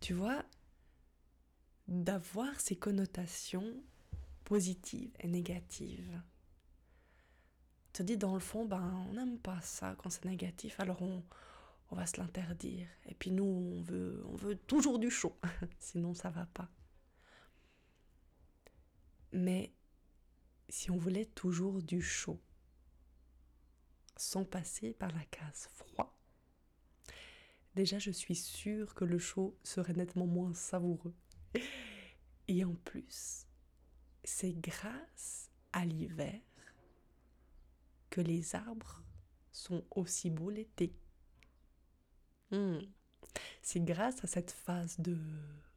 Tu 0.00 0.14
vois, 0.14 0.44
d'avoir 1.88 2.60
ces 2.60 2.76
connotations 2.76 3.82
positives 4.44 5.10
et 5.18 5.26
négatives. 5.26 6.22
Te 7.92 8.04
dis 8.04 8.16
dans 8.16 8.34
le 8.34 8.40
fond, 8.40 8.64
ben 8.64 9.06
on 9.08 9.14
n'aime 9.14 9.38
pas 9.38 9.60
ça 9.60 9.96
quand 9.98 10.10
c'est 10.10 10.24
négatif, 10.24 10.78
alors 10.78 11.02
on, 11.02 11.24
on 11.90 11.96
va 11.96 12.06
se 12.06 12.20
l'interdire. 12.20 12.86
Et 13.06 13.14
puis 13.14 13.30
nous, 13.30 13.44
on 13.44 13.82
veut, 13.82 14.22
on 14.28 14.36
veut 14.36 14.56
toujours 14.56 14.98
du 14.98 15.10
chaud, 15.10 15.36
sinon 15.78 16.14
ça 16.14 16.30
va 16.30 16.46
pas. 16.46 16.68
Mais 19.32 19.72
si 20.68 20.90
on 20.90 20.96
voulait 20.96 21.26
toujours 21.26 21.82
du 21.82 22.02
chaud, 22.02 22.40
sans 24.16 24.44
passer 24.44 24.92
par 24.92 25.10
la 25.12 25.24
case 25.26 25.68
froid, 25.74 26.16
déjà 27.74 27.98
je 27.98 28.10
suis 28.10 28.34
sûre 28.34 28.94
que 28.94 29.04
le 29.04 29.18
chaud 29.18 29.56
serait 29.62 29.94
nettement 29.94 30.26
moins 30.26 30.54
savoureux. 30.54 31.14
Et 32.48 32.64
en 32.64 32.74
plus, 32.74 33.46
c'est 34.24 34.58
grâce 34.58 35.50
à 35.72 35.84
l'hiver 35.84 36.40
que 38.10 38.20
les 38.20 38.54
arbres 38.54 39.02
sont 39.52 39.84
aussi 39.90 40.30
beaux 40.30 40.50
l'été. 40.50 40.94
Hmm. 42.50 42.78
C'est 43.62 43.84
grâce 43.84 44.24
à 44.24 44.26
cette 44.26 44.50
phase 44.50 44.98
de 44.98 45.18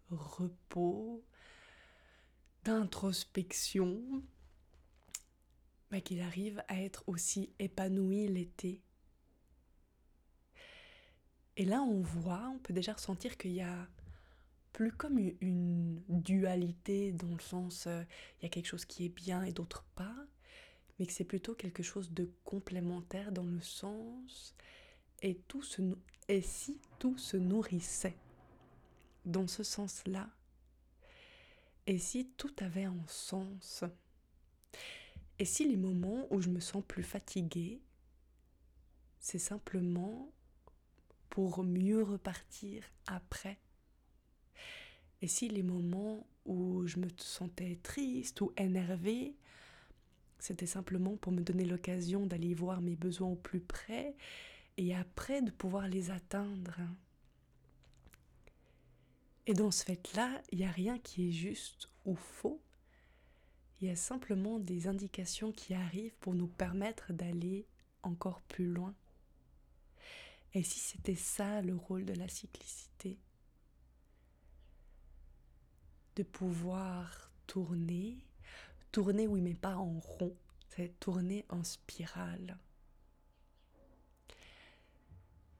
repos, 0.09 1.25
d'introspection 2.63 4.23
qu'il 5.99 6.21
arrive 6.21 6.63
à 6.69 6.81
être 6.81 7.03
aussi 7.07 7.49
épanoui 7.59 8.27
l'été. 8.27 8.81
Et 11.57 11.65
là, 11.65 11.81
on 11.81 12.01
voit, 12.01 12.49
on 12.55 12.59
peut 12.59 12.73
déjà 12.73 12.93
ressentir 12.93 13.37
qu'il 13.37 13.51
y 13.51 13.61
a 13.61 13.87
plus 14.71 14.91
comme 14.93 15.19
une 15.41 16.01
dualité 16.07 17.11
dans 17.11 17.27
le 17.27 17.41
sens 17.41 17.87
euh, 17.87 18.03
il 18.39 18.43
y 18.43 18.45
a 18.45 18.49
quelque 18.49 18.67
chose 18.67 18.85
qui 18.85 19.05
est 19.05 19.09
bien 19.09 19.43
et 19.43 19.51
d'autre 19.51 19.83
pas, 19.95 20.15
mais 20.97 21.05
que 21.05 21.11
c'est 21.11 21.25
plutôt 21.25 21.55
quelque 21.55 21.83
chose 21.83 22.11
de 22.11 22.31
complémentaire 22.45 23.33
dans 23.33 23.43
le 23.43 23.59
sens 23.59 24.55
et 25.21 25.35
tout 25.47 25.61
se 25.61 25.81
et 26.29 26.41
si 26.41 26.79
tout 26.99 27.17
se 27.17 27.35
nourrissait 27.35 28.17
dans 29.25 29.47
ce 29.47 29.63
sens-là? 29.63 30.29
Et 31.87 31.97
si 31.97 32.29
tout 32.37 32.53
avait 32.61 32.85
un 32.85 33.03
sens? 33.07 33.83
Et 35.41 35.45
si 35.45 35.67
les 35.67 35.75
moments 35.75 36.27
où 36.29 36.39
je 36.39 36.49
me 36.49 36.59
sens 36.59 36.83
plus 36.87 37.01
fatiguée, 37.01 37.81
c'est 39.19 39.39
simplement 39.39 40.31
pour 41.31 41.63
mieux 41.63 42.03
repartir 42.03 42.83
après? 43.07 43.57
Et 45.23 45.27
si 45.27 45.49
les 45.49 45.63
moments 45.63 46.27
où 46.45 46.85
je 46.85 46.99
me 46.99 47.07
sentais 47.17 47.79
triste 47.81 48.39
ou 48.41 48.53
énervée, 48.55 49.35
c'était 50.37 50.67
simplement 50.67 51.17
pour 51.17 51.31
me 51.31 51.41
donner 51.41 51.65
l'occasion 51.65 52.27
d'aller 52.27 52.53
voir 52.53 52.79
mes 52.79 52.95
besoins 52.95 53.29
au 53.29 53.35
plus 53.35 53.61
près 53.61 54.15
et 54.77 54.93
après 54.93 55.41
de 55.41 55.49
pouvoir 55.49 55.87
les 55.87 56.11
atteindre. 56.11 56.75
Et 59.47 59.55
dans 59.55 59.71
ce 59.71 59.85
fait-là, 59.85 60.39
il 60.51 60.59
n'y 60.59 60.65
a 60.65 60.71
rien 60.71 60.99
qui 60.99 61.29
est 61.29 61.31
juste 61.31 61.89
ou 62.05 62.15
faux. 62.15 62.61
Il 63.81 63.87
y 63.87 63.91
a 63.91 63.95
simplement 63.95 64.59
des 64.59 64.87
indications 64.87 65.51
qui 65.51 65.73
arrivent 65.73 66.15
pour 66.19 66.35
nous 66.35 66.47
permettre 66.47 67.13
d'aller 67.13 67.65
encore 68.03 68.41
plus 68.41 68.67
loin. 68.67 68.93
Et 70.53 70.61
si 70.61 70.79
c'était 70.79 71.15
ça 71.15 71.61
le 71.61 71.75
rôle 71.75 72.05
de 72.05 72.13
la 72.13 72.27
cyclicité? 72.27 73.17
De 76.15 76.23
pouvoir 76.23 77.31
tourner, 77.47 78.23
tourner 78.91 79.27
oui 79.27 79.41
mais 79.41 79.55
pas 79.55 79.77
en 79.77 79.99
rond, 79.99 80.35
c'est 80.69 80.99
tourner 80.99 81.45
en 81.49 81.63
spirale 81.63 82.57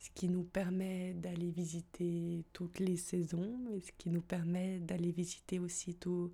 ce 0.02 0.10
qui 0.16 0.30
nous 0.30 0.44
permet 0.44 1.14
d'aller 1.14 1.52
visiter 1.52 2.44
toutes 2.54 2.80
les 2.80 2.98
saisons 2.98 3.70
et 3.72 3.82
ce 3.82 3.92
qui 4.00 4.10
nous 4.10 4.22
permet 4.22 4.80
d'aller 4.80 5.12
visiter 5.12 5.60
aussi 5.60 5.94
tous 5.94 6.32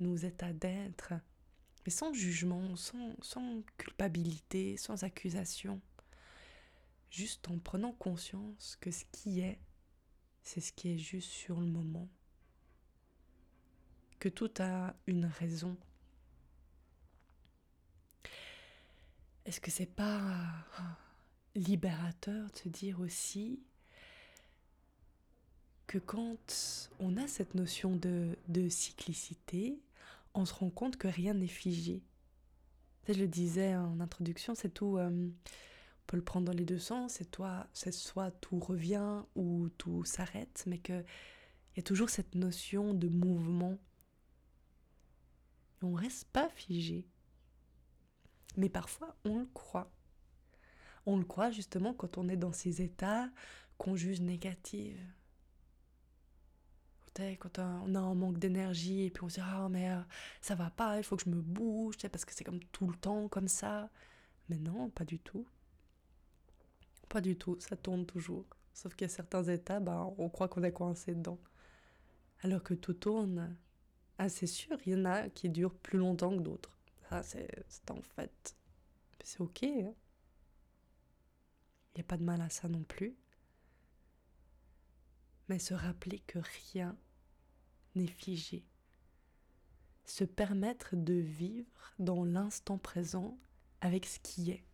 nos 0.00 0.16
états 0.16 0.52
d'être, 0.52 1.14
mais 1.84 1.92
sans 1.92 2.12
jugement, 2.12 2.76
sans, 2.76 3.62
culpabilité, 3.76 4.76
sans 4.76 5.04
accusation, 5.04 5.80
juste 7.10 7.48
en 7.48 7.58
prenant 7.58 7.92
conscience 7.92 8.76
que 8.80 8.90
ce 8.90 9.04
qui 9.10 9.40
est, 9.40 9.58
c'est 10.42 10.60
ce 10.60 10.72
qui 10.72 10.90
est 10.90 10.98
juste 10.98 11.30
sur 11.30 11.60
le 11.60 11.66
moment, 11.66 12.08
que 14.18 14.28
tout 14.28 14.50
a 14.58 14.94
une 15.06 15.26
raison. 15.26 15.76
Est-ce 19.44 19.60
que 19.60 19.70
c'est 19.70 19.86
pas 19.86 20.66
libérateur 21.54 22.50
de 22.50 22.58
se 22.58 22.68
dire 22.68 23.00
aussi 23.00 23.62
que 25.86 25.96
quand 25.96 26.90
on 27.00 27.16
a 27.16 27.26
cette 27.26 27.54
notion 27.54 27.96
de 27.96 28.68
cyclicité, 28.68 29.80
on 30.38 30.44
se 30.44 30.54
rend 30.54 30.70
compte 30.70 30.96
que 30.96 31.08
rien 31.08 31.34
n'est 31.34 31.48
figé. 31.48 32.02
Je 33.08 33.14
le 33.14 33.26
disais 33.26 33.74
en 33.74 34.00
introduction, 34.00 34.54
c'est 34.54 34.72
tout. 34.72 34.96
Euh, 34.98 35.10
on 35.10 36.06
peut 36.06 36.16
le 36.16 36.24
prendre 36.24 36.46
dans 36.46 36.56
les 36.56 36.64
deux 36.64 36.78
sens. 36.78 37.14
C'est 37.14 37.30
toi, 37.30 37.66
c'est 37.72 37.92
soit 37.92 38.30
tout 38.30 38.58
revient 38.58 39.22
ou 39.34 39.68
tout 39.78 40.04
s'arrête, 40.04 40.62
mais 40.66 40.78
que 40.78 41.02
il 41.72 41.78
y 41.78 41.80
a 41.80 41.82
toujours 41.82 42.10
cette 42.10 42.34
notion 42.34 42.94
de 42.94 43.08
mouvement. 43.08 43.78
On 45.82 45.92
reste 45.94 46.28
pas 46.28 46.48
figé. 46.50 47.06
Mais 48.56 48.68
parfois, 48.68 49.16
on 49.24 49.38
le 49.38 49.46
croit. 49.46 49.90
On 51.06 51.16
le 51.16 51.24
croit 51.24 51.50
justement 51.50 51.94
quand 51.94 52.18
on 52.18 52.28
est 52.28 52.36
dans 52.36 52.52
ces 52.52 52.82
états 52.82 53.30
qu'on 53.76 53.96
juge 53.96 54.20
négatifs 54.20 54.98
quand 57.40 57.58
on 57.58 57.94
a 57.94 57.98
un 57.98 58.14
manque 58.14 58.38
d'énergie 58.38 59.04
et 59.04 59.10
puis 59.10 59.24
on 59.24 59.28
se 59.28 59.36
dit 59.36 59.40
ah 59.44 59.68
mais 59.70 59.90
euh, 59.90 60.00
ça 60.40 60.54
va 60.54 60.70
pas, 60.70 60.98
il 60.98 61.02
faut 61.02 61.16
que 61.16 61.24
je 61.24 61.30
me 61.30 61.40
bouge, 61.40 61.96
parce 62.10 62.24
que 62.24 62.32
c'est 62.32 62.44
comme 62.44 62.62
tout 62.72 62.88
le 62.88 62.96
temps 62.96 63.28
comme 63.28 63.48
ça. 63.48 63.90
Mais 64.48 64.58
non, 64.58 64.90
pas 64.90 65.04
du 65.04 65.18
tout. 65.18 65.46
Pas 67.08 67.20
du 67.20 67.36
tout, 67.36 67.56
ça 67.60 67.76
tourne 67.76 68.06
toujours. 68.06 68.46
Sauf 68.72 68.94
qu'il 68.94 69.06
y 69.06 69.10
a 69.10 69.14
certains 69.14 69.44
états, 69.44 69.80
ben, 69.80 70.14
on 70.18 70.28
croit 70.28 70.48
qu'on 70.48 70.62
est 70.62 70.72
coincé 70.72 71.14
dedans. 71.14 71.38
Alors 72.42 72.62
que 72.62 72.74
tout 72.74 72.94
tourne. 72.94 73.56
Ah, 74.18 74.28
c'est 74.28 74.46
sûr, 74.46 74.78
il 74.86 74.92
y 74.92 74.96
en 74.96 75.04
a 75.04 75.28
qui 75.28 75.48
durent 75.48 75.74
plus 75.74 75.98
longtemps 75.98 76.36
que 76.36 76.42
d'autres. 76.42 76.70
Ça, 77.08 77.22
c'est 77.22 77.64
en 77.90 78.02
fait. 78.02 78.56
C'est 79.24 79.40
ok. 79.40 79.62
Hein. 79.64 79.94
Il 81.94 81.96
n'y 81.96 82.00
a 82.00 82.04
pas 82.04 82.16
de 82.16 82.24
mal 82.24 82.40
à 82.40 82.48
ça 82.50 82.68
non 82.68 82.82
plus. 82.82 83.16
Mais 85.48 85.58
se 85.58 85.74
rappeler 85.74 86.18
que 86.20 86.38
rien 86.70 86.96
figé. 88.06 88.64
Se 90.04 90.24
permettre 90.24 90.96
de 90.96 91.14
vivre 91.14 91.94
dans 91.98 92.24
l'instant 92.24 92.78
présent 92.78 93.38
avec 93.80 94.06
ce 94.06 94.18
qui 94.20 94.50
est. 94.52 94.64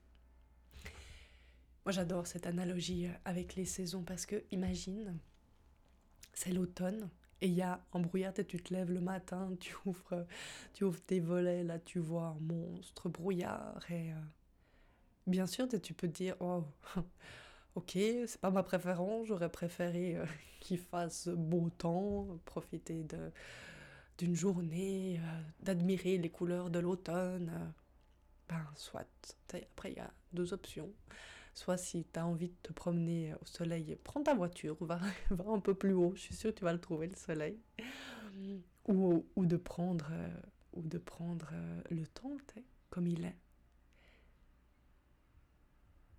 Moi 1.84 1.92
j'adore 1.92 2.26
cette 2.26 2.46
analogie 2.46 3.08
avec 3.24 3.56
les 3.56 3.66
saisons 3.66 4.02
parce 4.02 4.26
que 4.26 4.44
imagine, 4.50 5.18
c'est 6.32 6.52
l'automne 6.52 7.10
et 7.40 7.48
il 7.48 7.54
y 7.54 7.62
a 7.62 7.84
un 7.92 8.00
brouillard 8.00 8.32
et 8.38 8.46
tu 8.46 8.62
te 8.62 8.72
lèves 8.72 8.90
le 8.90 9.00
matin, 9.00 9.54
tu 9.60 9.74
ouvres, 9.84 10.26
tu 10.72 10.84
ouvres 10.84 11.00
tes 11.02 11.20
volets, 11.20 11.62
là 11.62 11.78
tu 11.78 11.98
vois 11.98 12.28
un 12.28 12.40
monstre 12.40 13.10
brouillard 13.10 13.90
et 13.90 14.12
euh, 14.12 14.20
bien 15.26 15.46
sûr 15.46 15.68
tu 15.82 15.92
peux 15.92 16.08
te 16.08 16.16
dire 16.16 16.36
oh 16.40 16.64
ok, 17.74 17.92
c'est 17.92 18.40
pas 18.40 18.50
ma 18.50 18.62
préférence, 18.62 19.26
j'aurais 19.26 19.50
préféré 19.50 20.16
euh, 20.16 20.26
qu'il 20.60 20.78
fasse 20.78 21.28
beau 21.28 21.70
temps, 21.70 22.26
profiter 22.44 23.04
d'une 24.18 24.34
journée, 24.34 25.18
euh, 25.18 25.42
d'admirer 25.60 26.18
les 26.18 26.30
couleurs 26.30 26.70
de 26.70 26.78
l'automne. 26.78 27.50
Euh. 27.54 27.68
ben, 28.48 28.66
soit. 28.76 29.06
Après, 29.52 29.92
il 29.92 29.96
y 29.96 30.00
a 30.00 30.12
deux 30.32 30.52
options. 30.52 30.90
Soit 31.54 31.76
si 31.76 32.04
tu 32.12 32.18
as 32.18 32.26
envie 32.26 32.48
de 32.48 32.56
te 32.64 32.72
promener 32.72 33.32
au 33.40 33.46
soleil, 33.46 33.96
prends 34.02 34.22
ta 34.22 34.34
voiture, 34.34 34.76
va, 34.80 34.98
va 35.30 35.50
un 35.50 35.60
peu 35.60 35.74
plus 35.74 35.92
haut, 35.92 36.12
je 36.16 36.22
suis 36.22 36.34
sûre 36.34 36.52
que 36.52 36.58
tu 36.58 36.64
vas 36.64 36.72
le 36.72 36.80
trouver 36.80 37.06
le 37.06 37.16
soleil. 37.16 37.60
Ou, 38.88 39.24
ou 39.36 39.46
de 39.46 39.56
prendre, 39.56 40.10
ou 40.72 40.82
de 40.82 40.98
prendre 40.98 41.52
le 41.90 42.06
temps, 42.08 42.36
comme 42.90 43.06
il 43.06 43.24
est. 43.24 43.36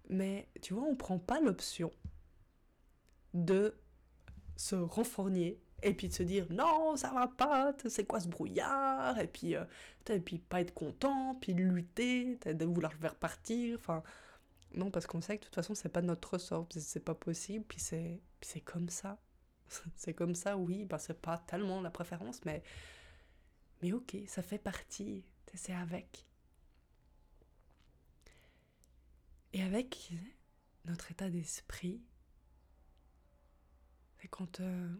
Mais 0.09 0.47
tu 0.61 0.73
vois, 0.73 0.83
on 0.83 0.95
prend 0.95 1.19
pas 1.19 1.39
l'option 1.39 1.91
de 3.33 3.75
se 4.55 4.75
renfornier 4.75 5.59
et 5.83 5.93
puis 5.93 6.07
de 6.07 6.13
se 6.13 6.23
dire 6.23 6.47
non, 6.51 6.95
ça 6.95 7.11
va 7.11 7.27
pas, 7.27 7.73
c'est 7.87 8.05
quoi 8.05 8.19
ce 8.19 8.27
brouillard? 8.27 9.19
Et 9.19 9.27
puis, 9.27 9.55
euh, 9.55 9.65
et 10.09 10.19
puis 10.19 10.39
pas 10.39 10.61
être 10.61 10.73
content, 10.73 11.35
puis 11.41 11.53
lutter, 11.53 12.37
de 12.45 12.65
vouloir 12.65 12.93
faire 12.93 13.15
partir. 13.15 13.77
Enfin, 13.77 14.03
non, 14.73 14.91
parce 14.91 15.07
qu'on 15.07 15.21
sait 15.21 15.37
que 15.37 15.41
de 15.43 15.45
toute 15.45 15.55
façon, 15.55 15.75
c'est 15.75 15.89
pas 15.89 16.01
notre 16.01 16.33
ressort, 16.33 16.67
c'est 16.71 17.03
pas 17.03 17.15
possible, 17.15 17.65
puis 17.67 17.79
c'est 17.79 18.61
comme 18.61 18.89
ça. 18.89 19.17
c'est 19.95 20.13
comme 20.13 20.35
ça, 20.35 20.57
oui, 20.57 20.85
bah, 20.85 20.99
c'est 20.99 21.19
pas 21.19 21.37
tellement 21.47 21.81
la 21.81 21.89
préférence, 21.89 22.41
mais, 22.45 22.63
mais 23.81 23.93
ok, 23.93 24.17
ça 24.27 24.41
fait 24.41 24.57
partie, 24.57 25.23
c'est 25.53 25.73
avec. 25.73 26.25
Et 29.55 29.63
avec 29.63 30.11
notre 30.83 31.11
état 31.11 31.29
d'esprit, 31.29 32.01
c'est 34.17 34.27
quand 34.27 34.59
euh, 34.59 34.93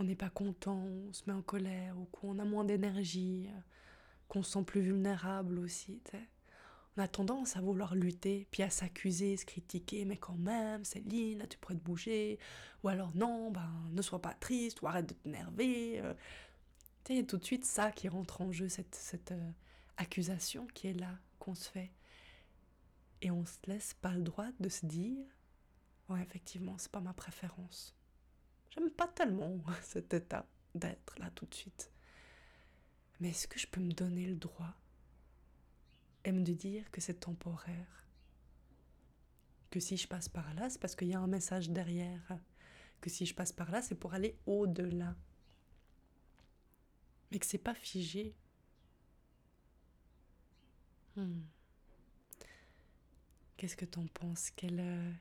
on 0.00 0.04
n'est 0.04 0.16
pas 0.16 0.30
content, 0.30 0.78
on 0.78 1.12
se 1.12 1.22
met 1.28 1.32
en 1.32 1.40
colère 1.40 1.96
ou 1.96 2.06
qu'on 2.06 2.40
a 2.40 2.44
moins 2.44 2.64
d'énergie, 2.64 3.46
euh, 3.48 3.60
qu'on 4.26 4.42
se 4.42 4.50
sent 4.50 4.64
plus 4.64 4.80
vulnérable 4.80 5.60
aussi. 5.60 6.02
On 6.96 7.02
a 7.02 7.06
tendance 7.06 7.56
à 7.56 7.60
vouloir 7.60 7.94
lutter, 7.94 8.48
puis 8.50 8.64
à 8.64 8.68
s'accuser, 8.68 9.36
se 9.36 9.44
critiquer, 9.44 10.04
mais 10.04 10.16
quand 10.16 10.36
même, 10.36 10.84
Céline, 10.84 11.46
tu 11.48 11.56
pourrais 11.56 11.76
te 11.76 11.84
bouger, 11.84 12.36
ou 12.82 12.88
alors 12.88 13.14
non, 13.14 13.52
ben 13.52 13.70
ne 13.92 14.02
sois 14.02 14.20
pas 14.20 14.34
triste, 14.34 14.82
ou 14.82 14.88
arrête 14.88 15.08
de 15.08 15.14
t'énerver. 15.14 16.00
Euh. 16.00 16.14
Tu 17.04 17.18
sais, 17.18 17.22
tout 17.24 17.36
de 17.36 17.44
suite 17.44 17.64
ça 17.64 17.92
qui 17.92 18.08
rentre 18.08 18.40
en 18.40 18.50
jeu, 18.50 18.68
cette, 18.68 18.96
cette 18.96 19.32
accusation 19.98 20.66
qui 20.74 20.88
est 20.88 20.94
là, 20.94 21.16
qu'on 21.38 21.54
se 21.54 21.70
fait. 21.70 21.92
Et 23.22 23.30
on 23.30 23.44
se 23.44 23.58
laisse 23.66 23.94
pas 23.94 24.12
le 24.12 24.22
droit 24.22 24.48
de 24.60 24.68
se 24.68 24.86
dire 24.86 25.26
Ouais, 26.08 26.22
effectivement, 26.22 26.76
c'est 26.78 26.90
pas 26.90 27.00
ma 27.00 27.12
préférence. 27.12 27.94
J'aime 28.70 28.90
pas 28.90 29.08
tellement 29.08 29.58
cet 29.82 30.12
état 30.14 30.46
d'être 30.74 31.18
là 31.18 31.30
tout 31.30 31.46
de 31.46 31.54
suite. 31.54 31.90
Mais 33.20 33.30
est-ce 33.30 33.46
que 33.46 33.58
je 33.58 33.66
peux 33.66 33.80
me 33.80 33.92
donner 33.92 34.26
le 34.26 34.36
droit 34.36 34.74
et 36.24 36.32
me 36.32 36.42
dire 36.42 36.90
que 36.90 37.00
c'est 37.00 37.20
temporaire? 37.20 38.06
Que 39.70 39.78
si 39.78 39.96
je 39.96 40.08
passe 40.08 40.28
par 40.28 40.52
là, 40.54 40.68
c'est 40.68 40.80
parce 40.80 40.96
qu'il 40.96 41.08
y 41.08 41.14
a 41.14 41.20
un 41.20 41.26
message 41.26 41.70
derrière. 41.70 42.38
Que 43.00 43.10
si 43.10 43.26
je 43.26 43.34
passe 43.34 43.52
par 43.52 43.70
là, 43.70 43.82
c'est 43.82 43.94
pour 43.94 44.14
aller 44.14 44.36
au-delà. 44.46 45.14
Mais 47.30 47.38
que 47.38 47.46
c'est 47.46 47.58
pas 47.58 47.74
figé. 47.74 48.34
Hmm. 51.14 51.42
Qu'est-ce 53.60 53.76
que 53.76 53.84
t'en 53.84 54.06
penses? 54.06 54.50
Quel 54.56 54.80
euh, 54.80 55.12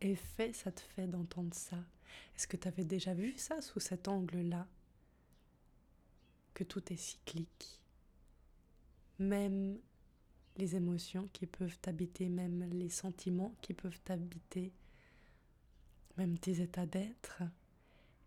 effet 0.00 0.52
ça 0.52 0.70
te 0.70 0.80
fait 0.80 1.08
d'entendre 1.08 1.52
ça? 1.52 1.78
Est-ce 2.36 2.46
que 2.46 2.56
tu 2.56 2.68
avais 2.68 2.84
déjà 2.84 3.12
vu 3.12 3.36
ça 3.36 3.60
sous 3.60 3.80
cet 3.80 4.06
angle-là? 4.06 4.68
Que 6.54 6.62
tout 6.62 6.92
est 6.92 6.96
cyclique. 6.96 7.80
Même 9.18 9.80
les 10.58 10.76
émotions 10.76 11.28
qui 11.32 11.48
peuvent 11.48 11.76
t'habiter, 11.80 12.28
même 12.28 12.70
les 12.70 12.88
sentiments 12.88 13.56
qui 13.62 13.74
peuvent 13.74 13.98
t'habiter, 14.04 14.70
même 16.16 16.38
tes 16.38 16.60
états 16.60 16.86
d'être, 16.86 17.42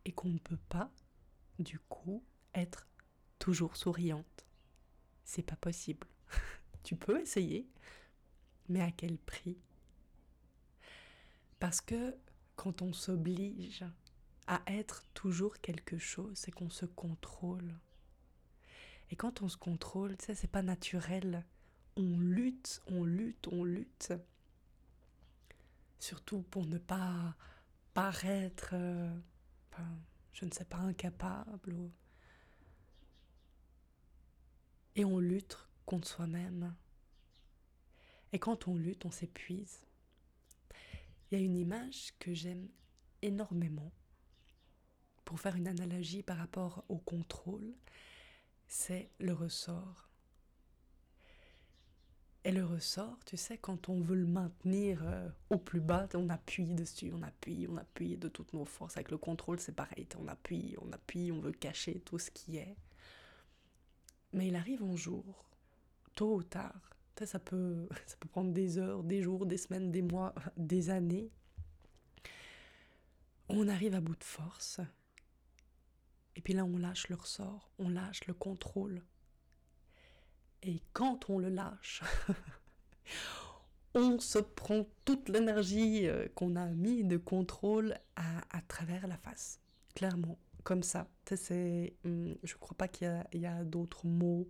et 0.04 0.12
qu'on 0.12 0.28
ne 0.28 0.40
peut 0.40 0.60
pas, 0.68 0.92
du 1.60 1.80
coup, 1.80 2.22
être 2.56 2.90
toujours 3.40 3.78
souriante. 3.78 4.46
C'est 5.24 5.44
pas 5.44 5.56
possible. 5.56 6.08
tu 6.84 6.98
peux 6.98 7.22
essayer, 7.22 7.70
mais 8.72 8.82
à 8.82 8.92
quel 8.92 9.18
prix? 9.18 9.58
Parce 11.60 11.82
que 11.82 12.16
quand 12.56 12.82
on 12.82 12.94
s'oblige 12.94 13.86
à 14.48 14.62
être 14.68 15.04
toujours 15.14 15.60
quelque 15.60 15.98
chose, 15.98 16.32
c'est 16.36 16.52
qu'on 16.52 16.70
se 16.70 16.86
contrôle. 16.86 17.76
Et 19.10 19.16
quand 19.16 19.42
on 19.42 19.50
se 19.50 19.58
contrôle, 19.58 20.16
sais, 20.20 20.36
c'est 20.36 20.48
pas 20.48 20.62
naturel. 20.62 21.46
On 21.98 22.18
lutte, 22.18 22.82
on 22.88 23.04
lutte, 23.04 23.48
on 23.50 23.64
lutte. 23.64 24.14
Surtout 26.00 26.42
pour 26.44 26.66
ne 26.66 26.78
pas 26.78 27.36
paraître, 27.94 28.70
euh, 28.74 29.14
je 30.34 30.46
ne 30.46 30.52
sais 30.52 30.66
pas, 30.66 30.78
incapable. 30.78 31.92
Et 34.96 35.06
on 35.06 35.20
lutte 35.20 35.58
contre 35.86 36.08
soi-même. 36.08 36.74
Et 38.34 38.40
quand 38.40 38.68
on 38.68 38.76
lutte, 38.76 39.06
on 39.06 39.12
s'épuise. 39.12 39.86
Il 41.30 41.38
y 41.38 41.42
a 41.42 41.44
une 41.44 41.58
image 41.58 42.14
que 42.20 42.34
j'aime 42.34 42.68
énormément 43.22 43.92
pour 45.32 45.40
faire 45.40 45.56
une 45.56 45.68
analogie 45.68 46.24
par 46.24 46.38
rapport 46.38 46.84
au 46.90 46.98
contrôle, 46.98 47.74
c'est 48.68 49.10
le 49.20 49.34
ressort. 49.34 50.10
Et 52.44 52.52
le 52.52 52.66
ressort, 52.66 53.18
tu 53.26 53.38
sais, 53.38 53.58
quand 53.58 53.88
on 53.88 54.02
veut 54.02 54.16
le 54.16 54.26
maintenir 54.26 55.02
euh, 55.04 55.30
au 55.50 55.58
plus 55.58 55.80
bas, 55.80 56.10
on 56.16 56.28
appuie 56.30 56.74
dessus, 56.74 57.14
on 57.14 57.22
appuie, 57.22 57.68
on 57.70 57.78
appuie 57.78 58.18
de 58.18 58.28
toutes 58.28 58.52
nos 58.54 58.66
forces. 58.66 58.98
Avec 58.98 59.12
le 59.12 59.18
contrôle, 59.18 59.60
c'est 59.60 59.72
pareil, 59.76 60.08
on 60.20 60.28
appuie, 60.28 60.76
on 60.82 60.92
appuie, 60.92 61.32
on 61.32 61.40
veut 61.40 61.52
cacher 61.52 62.00
tout 62.00 62.20
ce 62.20 62.32
qui 62.32 62.58
est. 62.58 62.76
Mais 64.34 64.48
il 64.48 64.56
arrive 64.56 64.84
un 64.84 64.96
jour, 64.96 65.46
tôt 66.16 66.36
ou 66.36 66.44
tard, 66.44 66.96
ça 67.24 67.40
peut, 67.40 67.88
ça 68.06 68.16
peut 68.20 68.28
prendre 68.28 68.52
des 68.52 68.78
heures, 68.78 69.04
des 69.04 69.22
jours, 69.22 69.46
des 69.46 69.58
semaines, 69.58 69.92
des 69.92 70.02
mois, 70.02 70.34
des 70.58 70.90
années. 70.90 71.32
on 73.50 73.68
arrive 73.68 73.96
à 73.96 74.02
bout 74.02 74.16
de 74.16 74.24
force. 74.24 74.80
Et 76.36 76.42
puis 76.42 76.54
là, 76.54 76.66
on 76.66 76.78
lâche 76.78 77.10
le 77.10 77.16
ressort, 77.16 77.72
on 77.78 77.90
lâche 77.90 78.26
le 78.28 78.34
contrôle. 78.34 79.02
Et 80.64 80.80
quand 80.94 81.30
on 81.30 81.40
le 81.40 81.50
lâche, 81.50 82.02
on 83.94 84.20
se 84.20 84.40
prend 84.40 84.86
toute 85.06 85.30
l'énergie 85.30 86.08
euh, 86.08 86.28
qu'on 86.36 86.56
a 86.56 86.68
mis 86.68 87.04
de 87.04 87.18
contrôle 87.18 87.96
à, 88.16 88.62
travers 88.68 89.08
la 89.08 89.18
face. 89.18 89.60
Clairement, 89.96 90.38
comme 90.64 90.84
ça. 90.84 91.08
C'est, 91.26 91.96
hum, 92.06 92.36
je 92.44 92.56
crois 92.56 92.78
pas 92.78 92.88
qu'il 92.88 93.26
y 93.34 93.46
a, 93.46 93.64
d'autres 93.64 94.06
mots 94.06 94.48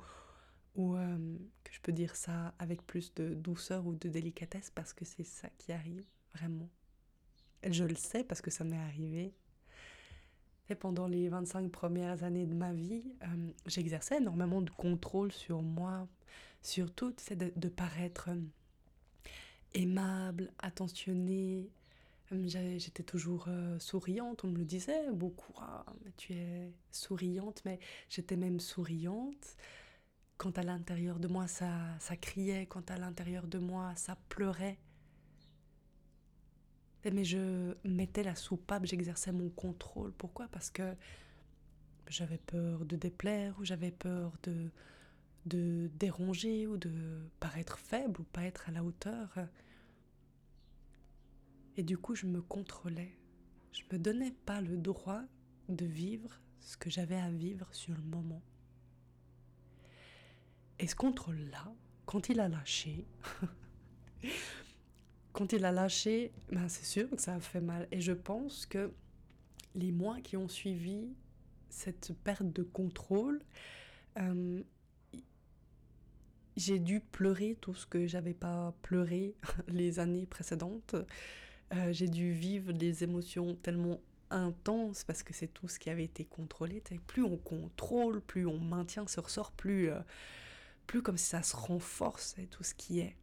ou 0.76 0.96
hum, 0.96 1.38
que 1.64 1.74
je 1.74 1.80
peux 1.82 1.92
dire 1.92 2.16
ça 2.16 2.54
avec 2.60 2.86
plus 2.86 3.14
de 3.16 3.34
douceur 3.34 3.86
ou 3.86 3.96
de 3.96 4.10
délicatesse 4.10 4.72
parce 4.74 4.94
que 4.94 5.06
c'est 5.06 5.24
ça 5.24 5.50
qui 5.58 5.72
arrive, 5.72 6.06
vraiment. 6.34 6.70
Je 7.70 7.84
le 7.84 7.96
sais 7.96 8.24
parce 8.24 8.42
que 8.42 8.52
ça 8.52 8.64
m'est 8.64 8.78
arrivé. 8.78 9.34
Et 10.70 10.76
pendant 10.76 11.08
les 11.08 11.28
25 11.28 11.70
premières 11.70 12.24
années 12.24 12.46
de 12.46 12.54
ma 12.56 12.74
vie, 12.74 13.04
hum, 13.24 13.52
j'exerçais 13.66 14.18
énormément 14.18 14.62
de 14.62 14.70
contrôle 14.72 15.32
sur 15.32 15.62
moi, 15.62 16.08
surtout 16.62 17.14
de, 17.32 17.52
de 17.56 17.70
paraître 17.70 18.30
aimable, 19.74 20.52
attentionnée. 20.60 21.70
J'étais 22.32 23.04
toujours 23.04 23.46
euh, 23.50 23.78
souriante, 23.80 24.46
on 24.46 24.48
me 24.48 24.58
le 24.58 24.64
disait 24.64 25.12
beaucoup. 25.12 25.54
Ah, 25.60 25.84
tu 26.16 26.34
es 26.34 26.72
souriante, 26.92 27.62
mais 27.66 27.80
j'étais 28.10 28.38
même 28.38 28.62
souriante. 28.62 29.58
Quand 30.42 30.58
à 30.58 30.64
l'intérieur 30.64 31.20
de 31.20 31.28
moi 31.28 31.46
ça, 31.46 31.70
ça 32.00 32.18
criait, 32.18 32.66
quand 32.66 32.90
à 32.90 32.98
l'intérieur 32.98 33.46
de 33.46 33.60
moi 33.60 33.94
ça 33.96 34.18
pleurait. 34.28 34.80
Mais 37.06 37.24
je 37.24 37.76
mettais 37.88 38.24
la 38.24 38.34
soupape, 38.34 38.88
j'exerçais 38.88 39.32
mon 39.32 39.52
contrôle. 39.52 40.12
Pourquoi? 40.14 40.48
Parce 40.48 40.72
que 40.72 40.96
j'avais 42.08 42.40
peur 42.40 42.86
de 42.86 42.96
déplaire 42.96 43.56
ou 43.60 43.66
j'avais 43.66 43.92
peur 43.92 44.34
de, 44.42 44.72
de 45.46 45.92
déranger 46.00 46.66
ou 46.66 46.76
de 46.76 47.22
paraître 47.40 47.78
faible 47.78 48.22
ou 48.22 48.24
pas 48.24 48.42
être 48.42 48.68
à 48.68 48.72
la 48.72 48.84
hauteur. 48.84 49.30
Et 51.78 51.84
du 51.84 52.00
coup, 52.00 52.16
je 52.16 52.26
me 52.26 52.42
contrôlais. 52.42 53.16
Je 53.74 53.84
me 53.92 54.00
donnais 54.00 54.34
pas 54.48 54.60
le 54.60 54.78
droit 54.78 55.22
de 55.70 55.86
vivre 55.86 56.42
ce 56.62 56.78
que 56.78 56.90
j'avais 56.90 57.20
à 57.20 57.30
vivre 57.30 57.72
sur 57.76 57.94
le 57.94 58.02
moment. 58.02 58.42
Et 60.82 60.88
ce 60.88 60.96
contrôle-là, 60.96 61.72
quand 62.08 62.30
il 62.30 62.40
a 62.40 62.50
lâché, 62.50 63.06
quand 65.32 65.54
il 65.54 65.64
a 65.64 65.72
lâché, 65.72 66.32
ben 66.52 66.68
c'est 66.70 66.86
sûr 66.86 67.08
que 67.10 67.22
ça 67.22 67.36
a 67.36 67.40
fait 67.40 67.62
mal. 67.62 67.88
Et 67.92 68.02
je 68.02 68.12
pense 68.12 68.66
que 68.66 68.92
les 69.76 69.92
mois 69.92 70.20
qui 70.22 70.38
ont 70.38 70.48
suivi 70.48 71.08
cette 71.70 72.14
perte 72.24 72.52
de 72.52 72.64
contrôle, 72.64 73.44
euh, 74.18 74.64
j'ai 76.58 76.80
dû 76.80 77.00
pleurer 77.00 77.58
tout 77.62 77.76
ce 77.76 77.86
que 77.86 78.08
j'avais 78.08 78.34
pas 78.34 78.74
pleuré 78.82 79.36
les 79.68 80.00
années 80.00 80.26
précédentes. 80.26 80.96
Euh, 81.76 81.94
j'ai 81.94 82.08
dû 82.08 82.32
vivre 82.32 82.74
des 82.74 83.04
émotions 83.04 83.54
tellement 83.54 84.02
intenses 84.32 85.04
parce 85.04 85.22
que 85.22 85.32
c'est 85.32 85.54
tout 85.54 85.68
ce 85.68 85.78
qui 85.78 85.92
avait 85.92 86.06
été 86.06 86.26
contrôlé. 86.26 86.82
Plus 87.06 87.24
on 87.24 87.38
contrôle, 87.38 88.20
plus 88.20 88.48
on 88.48 88.58
maintient 88.58 89.06
ce 89.06 89.20
ressort, 89.20 89.52
plus, 89.52 89.92
euh, 89.92 90.00
plus 90.88 91.02
comme 91.02 91.18
si 91.18 91.26
ça 91.26 91.44
se 91.44 91.56
renforce, 91.56 92.36
tout 92.50 92.64
ce 92.64 92.74
qui 92.74 93.00
est. 93.00 93.16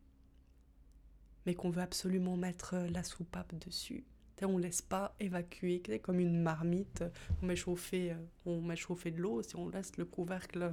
Mais 1.46 1.54
qu'on 1.54 1.70
veut 1.70 1.82
absolument 1.82 2.36
mettre 2.36 2.76
la 2.90 3.02
soupape 3.02 3.54
dessus. 3.56 4.04
On 4.42 4.58
ne 4.58 4.62
laisse 4.62 4.82
pas 4.82 5.16
évacuer, 5.18 5.82
comme 6.02 6.20
une 6.20 6.40
marmite, 6.40 7.04
on 7.42 7.46
met 7.46 7.56
chauffer, 7.56 8.12
euh, 8.12 8.16
on 8.46 8.60
met 8.60 8.76
chauffer 8.76 9.10
de 9.10 9.20
l'eau, 9.20 9.42
si 9.42 9.56
on 9.56 9.68
laisse 9.68 9.96
le 9.96 10.04
couvercle 10.04 10.72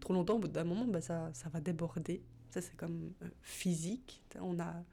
trop 0.00 0.12
longtemps, 0.12 0.36
au 0.36 0.38
bout 0.40 0.48
d'un 0.48 0.64
moment, 0.64 0.84
bah, 0.84 1.00
ça, 1.00 1.30
ça 1.34 1.48
va 1.48 1.60
déborder. 1.60 2.22
Ça, 2.50 2.60
c'est 2.60 2.76
comme 2.76 3.12
physique. 3.42 4.22
On 4.40 4.58
a 4.60 4.84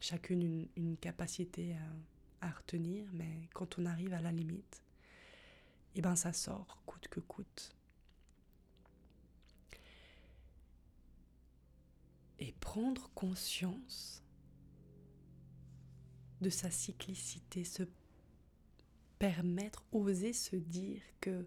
chacune 0.00 0.68
une, 0.76 0.96
capacité 0.96 1.76
à, 2.40 2.50
retenir, 2.50 3.08
mais 3.12 3.48
quand 3.54 3.78
on 3.78 3.86
arrive 3.86 4.12
à 4.12 4.20
la 4.20 4.32
limite, 4.32 4.82
et 5.94 5.98
eh 5.98 6.02
ben 6.02 6.16
ça 6.16 6.32
sort 6.32 6.82
coûte 6.84 7.08
que 7.08 7.20
coûte. 7.20 7.74
Et 12.38 12.52
prendre 12.60 13.10
conscience 13.14 14.22
de 16.40 16.50
sa 16.50 16.70
cyclicité, 16.70 17.64
se 17.64 17.84
permettre, 19.18 19.84
oser 19.92 20.32
se 20.32 20.56
dire 20.56 21.02
que 21.20 21.46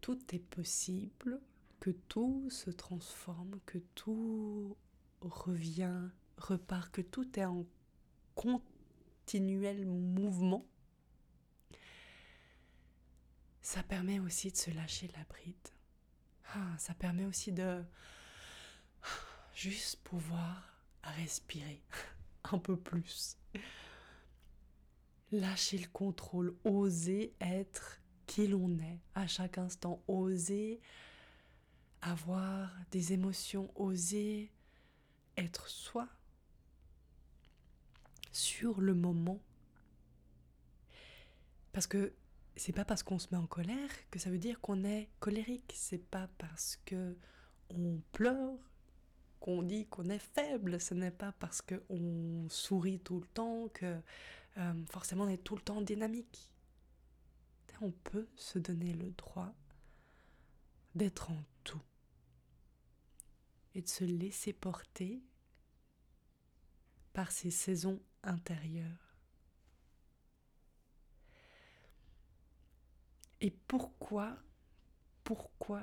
tout 0.00 0.18
est 0.34 0.38
possible, 0.38 1.40
que 1.80 1.90
tout 1.90 2.48
se 2.50 2.70
transforme, 2.70 3.58
que 3.66 3.78
tout 3.94 4.76
revient, 5.20 6.08
repart, 6.38 6.90
que 6.90 7.02
tout 7.02 7.38
est 7.38 7.44
en 7.44 7.66
continuel 8.34 9.86
mouvement, 9.86 10.66
ça 13.60 13.82
permet 13.82 14.20
aussi 14.20 14.50
de 14.50 14.56
se 14.56 14.70
lâcher 14.70 15.08
la 15.16 15.24
bride. 15.24 15.68
Ah, 16.54 16.76
ça 16.78 16.94
permet 16.94 17.24
aussi 17.24 17.52
de 17.52 17.82
juste 19.54 19.96
pouvoir 20.02 20.74
respirer 21.02 21.82
un 22.52 22.58
peu 22.58 22.76
plus. 22.76 23.36
Lâcher 25.32 25.78
le 25.78 25.88
contrôle, 25.88 26.54
oser 26.64 27.34
être 27.40 28.00
qui 28.26 28.46
l'on 28.46 28.78
est 28.78 29.00
à 29.14 29.26
chaque 29.26 29.58
instant, 29.58 30.02
oser 30.06 30.80
avoir 32.02 32.70
des 32.90 33.12
émotions, 33.12 33.70
oser 33.74 34.52
être 35.36 35.68
soi 35.68 36.08
sur 38.30 38.80
le 38.80 38.94
moment. 38.94 39.40
Parce 41.72 41.86
que 41.86 42.12
c'est 42.56 42.72
pas 42.72 42.84
parce 42.84 43.02
qu'on 43.02 43.18
se 43.18 43.28
met 43.32 43.36
en 43.36 43.46
colère 43.46 43.90
que 44.10 44.18
ça 44.18 44.30
veut 44.30 44.38
dire 44.38 44.60
qu'on 44.60 44.84
est 44.84 45.08
colérique. 45.18 45.72
C'est 45.74 45.98
pas 45.98 46.28
parce 46.38 46.76
que 46.84 47.16
on 47.70 48.00
pleure 48.12 48.58
qu'on 49.44 49.62
dit 49.62 49.86
qu'on 49.88 50.08
est 50.08 50.18
faible. 50.18 50.80
Ce 50.80 50.94
n'est 50.94 51.10
pas 51.10 51.32
parce 51.32 51.60
qu'on 51.60 52.48
sourit 52.48 52.98
tout 53.00 53.20
le 53.20 53.26
temps 53.26 53.68
que 53.74 54.00
euh, 54.56 54.86
forcément 54.86 55.24
on 55.24 55.28
est 55.28 55.44
tout 55.44 55.54
le 55.54 55.60
temps 55.60 55.82
dynamique. 55.82 56.50
On 57.82 57.90
peut 57.90 58.26
se 58.36 58.58
donner 58.58 58.94
le 58.94 59.10
droit 59.10 59.52
d'être 60.94 61.30
en 61.30 61.44
tout 61.62 61.82
et 63.74 63.82
de 63.82 63.88
se 63.88 64.04
laisser 64.04 64.54
porter 64.54 65.22
par 67.12 67.30
ces 67.30 67.50
saisons 67.50 68.00
intérieures. 68.22 69.18
Et 73.42 73.50
pourquoi, 73.50 74.38
pourquoi 75.22 75.82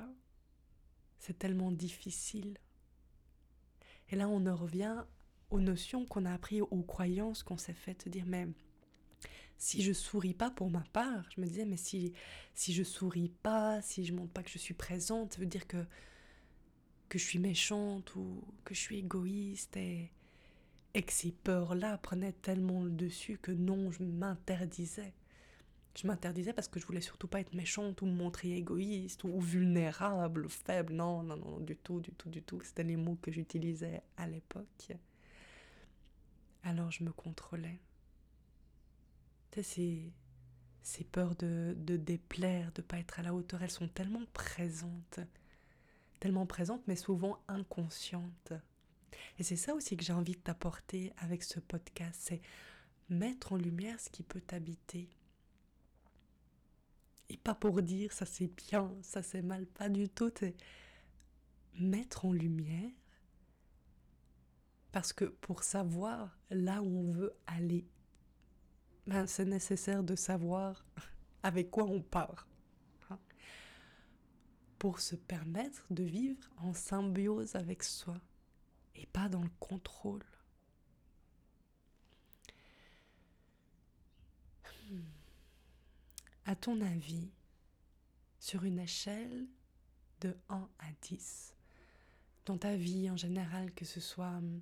c'est 1.20 1.38
tellement 1.38 1.70
difficile 1.70 2.58
Et 4.12 4.16
là, 4.16 4.28
on 4.28 4.46
en 4.46 4.54
revient 4.54 5.04
aux 5.50 5.60
notions 5.60 6.04
qu'on 6.04 6.26
a 6.26 6.32
apprises, 6.32 6.62
aux 6.70 6.82
croyances 6.82 7.42
qu'on 7.42 7.56
s'est 7.56 7.72
faites, 7.72 8.08
dire 8.08 8.26
mais 8.26 8.46
si 9.56 9.82
je 9.82 9.92
souris 9.92 10.34
pas 10.34 10.50
pour 10.50 10.70
ma 10.70 10.84
part, 10.92 11.28
je 11.34 11.40
me 11.40 11.46
disais 11.46 11.64
mais 11.64 11.76
si 11.76 12.12
si 12.54 12.74
je 12.74 12.82
souris 12.82 13.30
pas, 13.42 13.80
si 13.80 14.04
je 14.04 14.12
montre 14.12 14.32
pas 14.32 14.42
que 14.42 14.50
je 14.50 14.58
suis 14.58 14.74
présente, 14.74 15.32
ça 15.32 15.40
veut 15.40 15.46
dire 15.46 15.66
que 15.66 15.84
que 17.08 17.18
je 17.18 17.24
suis 17.24 17.38
méchante 17.38 18.14
ou 18.16 18.42
que 18.64 18.74
je 18.74 18.80
suis 18.80 18.98
égoïste 18.98 19.76
et, 19.76 20.10
et 20.94 21.02
que 21.02 21.12
ces 21.12 21.32
peurs-là 21.32 21.98
prenaient 21.98 22.32
tellement 22.32 22.84
le 22.84 22.90
dessus 22.90 23.38
que 23.38 23.52
non, 23.52 23.90
je 23.90 24.02
m'interdisais. 24.02 25.12
Je 25.94 26.06
m'interdisais 26.06 26.52
parce 26.52 26.68
que 26.68 26.80
je 26.80 26.86
voulais 26.86 27.00
surtout 27.02 27.28
pas 27.28 27.40
être 27.40 27.54
méchante 27.54 28.00
ou 28.02 28.06
me 28.06 28.12
montrer 28.12 28.52
égoïste 28.56 29.24
ou 29.24 29.40
vulnérable, 29.40 30.48
faible. 30.48 30.94
Non, 30.94 31.22
non, 31.22 31.36
non, 31.36 31.60
du 31.60 31.76
tout, 31.76 32.00
du 32.00 32.12
tout, 32.12 32.30
du 32.30 32.42
tout. 32.42 32.60
C'était 32.62 32.84
les 32.84 32.96
mots 32.96 33.18
que 33.20 33.30
j'utilisais 33.30 34.02
à 34.16 34.26
l'époque. 34.26 34.92
Alors 36.64 36.90
je 36.90 37.04
me 37.04 37.12
contrôlais. 37.12 37.80
ces, 39.62 40.12
ces 40.82 41.04
peurs 41.04 41.34
de, 41.36 41.74
de 41.76 41.96
déplaire, 41.96 42.72
de 42.72 42.82
pas 42.82 42.98
être 42.98 43.18
à 43.20 43.22
la 43.22 43.34
hauteur, 43.34 43.62
elles 43.62 43.70
sont 43.70 43.88
tellement 43.88 44.24
présentes 44.32 45.20
tellement 46.22 46.46
présente, 46.46 46.86
mais 46.86 46.94
souvent 46.94 47.42
inconsciente. 47.48 48.52
Et 49.40 49.42
c'est 49.42 49.56
ça 49.56 49.74
aussi 49.74 49.96
que 49.96 50.04
j'ai 50.04 50.12
envie 50.12 50.34
de 50.34 50.38
t'apporter 50.38 51.12
avec 51.16 51.42
ce 51.42 51.58
podcast, 51.58 52.20
c'est 52.22 52.40
mettre 53.08 53.54
en 53.54 53.56
lumière 53.56 53.98
ce 53.98 54.08
qui 54.08 54.22
peut 54.22 54.40
t'habiter. 54.40 55.08
Et 57.28 57.36
pas 57.36 57.54
pour 57.54 57.82
dire 57.82 58.12
ça 58.12 58.26
c'est 58.26 58.48
bien, 58.68 58.94
ça 59.02 59.22
c'est 59.22 59.42
mal, 59.42 59.66
pas 59.66 59.88
du 59.88 60.08
tout. 60.08 60.30
C'est 60.38 60.54
mettre 61.74 62.26
en 62.26 62.32
lumière 62.32 62.90
parce 64.92 65.14
que 65.14 65.24
pour 65.24 65.62
savoir 65.62 66.38
là 66.50 66.82
où 66.82 66.98
on 66.98 67.12
veut 67.12 67.34
aller, 67.46 67.86
ben, 69.06 69.26
c'est 69.26 69.46
nécessaire 69.46 70.04
de 70.04 70.14
savoir 70.14 70.84
avec 71.42 71.70
quoi 71.70 71.84
on 71.84 72.02
part. 72.02 72.46
Hein, 73.10 73.18
pour 74.78 75.00
se 75.00 75.16
permettre 75.16 75.86
de 75.90 76.02
vivre 76.04 76.46
en 76.58 76.74
symbiose 76.74 77.56
avec 77.56 77.82
soi 77.82 78.20
et 78.94 79.06
pas 79.06 79.28
dans 79.28 79.42
le 79.42 79.50
contrôle. 79.58 80.24
Hmm. 84.90 85.21
À 86.44 86.56
ton 86.56 86.80
avis, 86.80 87.30
sur 88.40 88.64
une 88.64 88.80
échelle 88.80 89.46
de 90.20 90.36
1 90.48 90.68
à 90.80 90.86
10, 91.02 91.54
dans 92.46 92.58
ta 92.58 92.74
vie 92.74 93.08
en 93.10 93.16
général, 93.16 93.72
que 93.74 93.84
ce 93.84 94.00
soit 94.00 94.26
hum, 94.38 94.60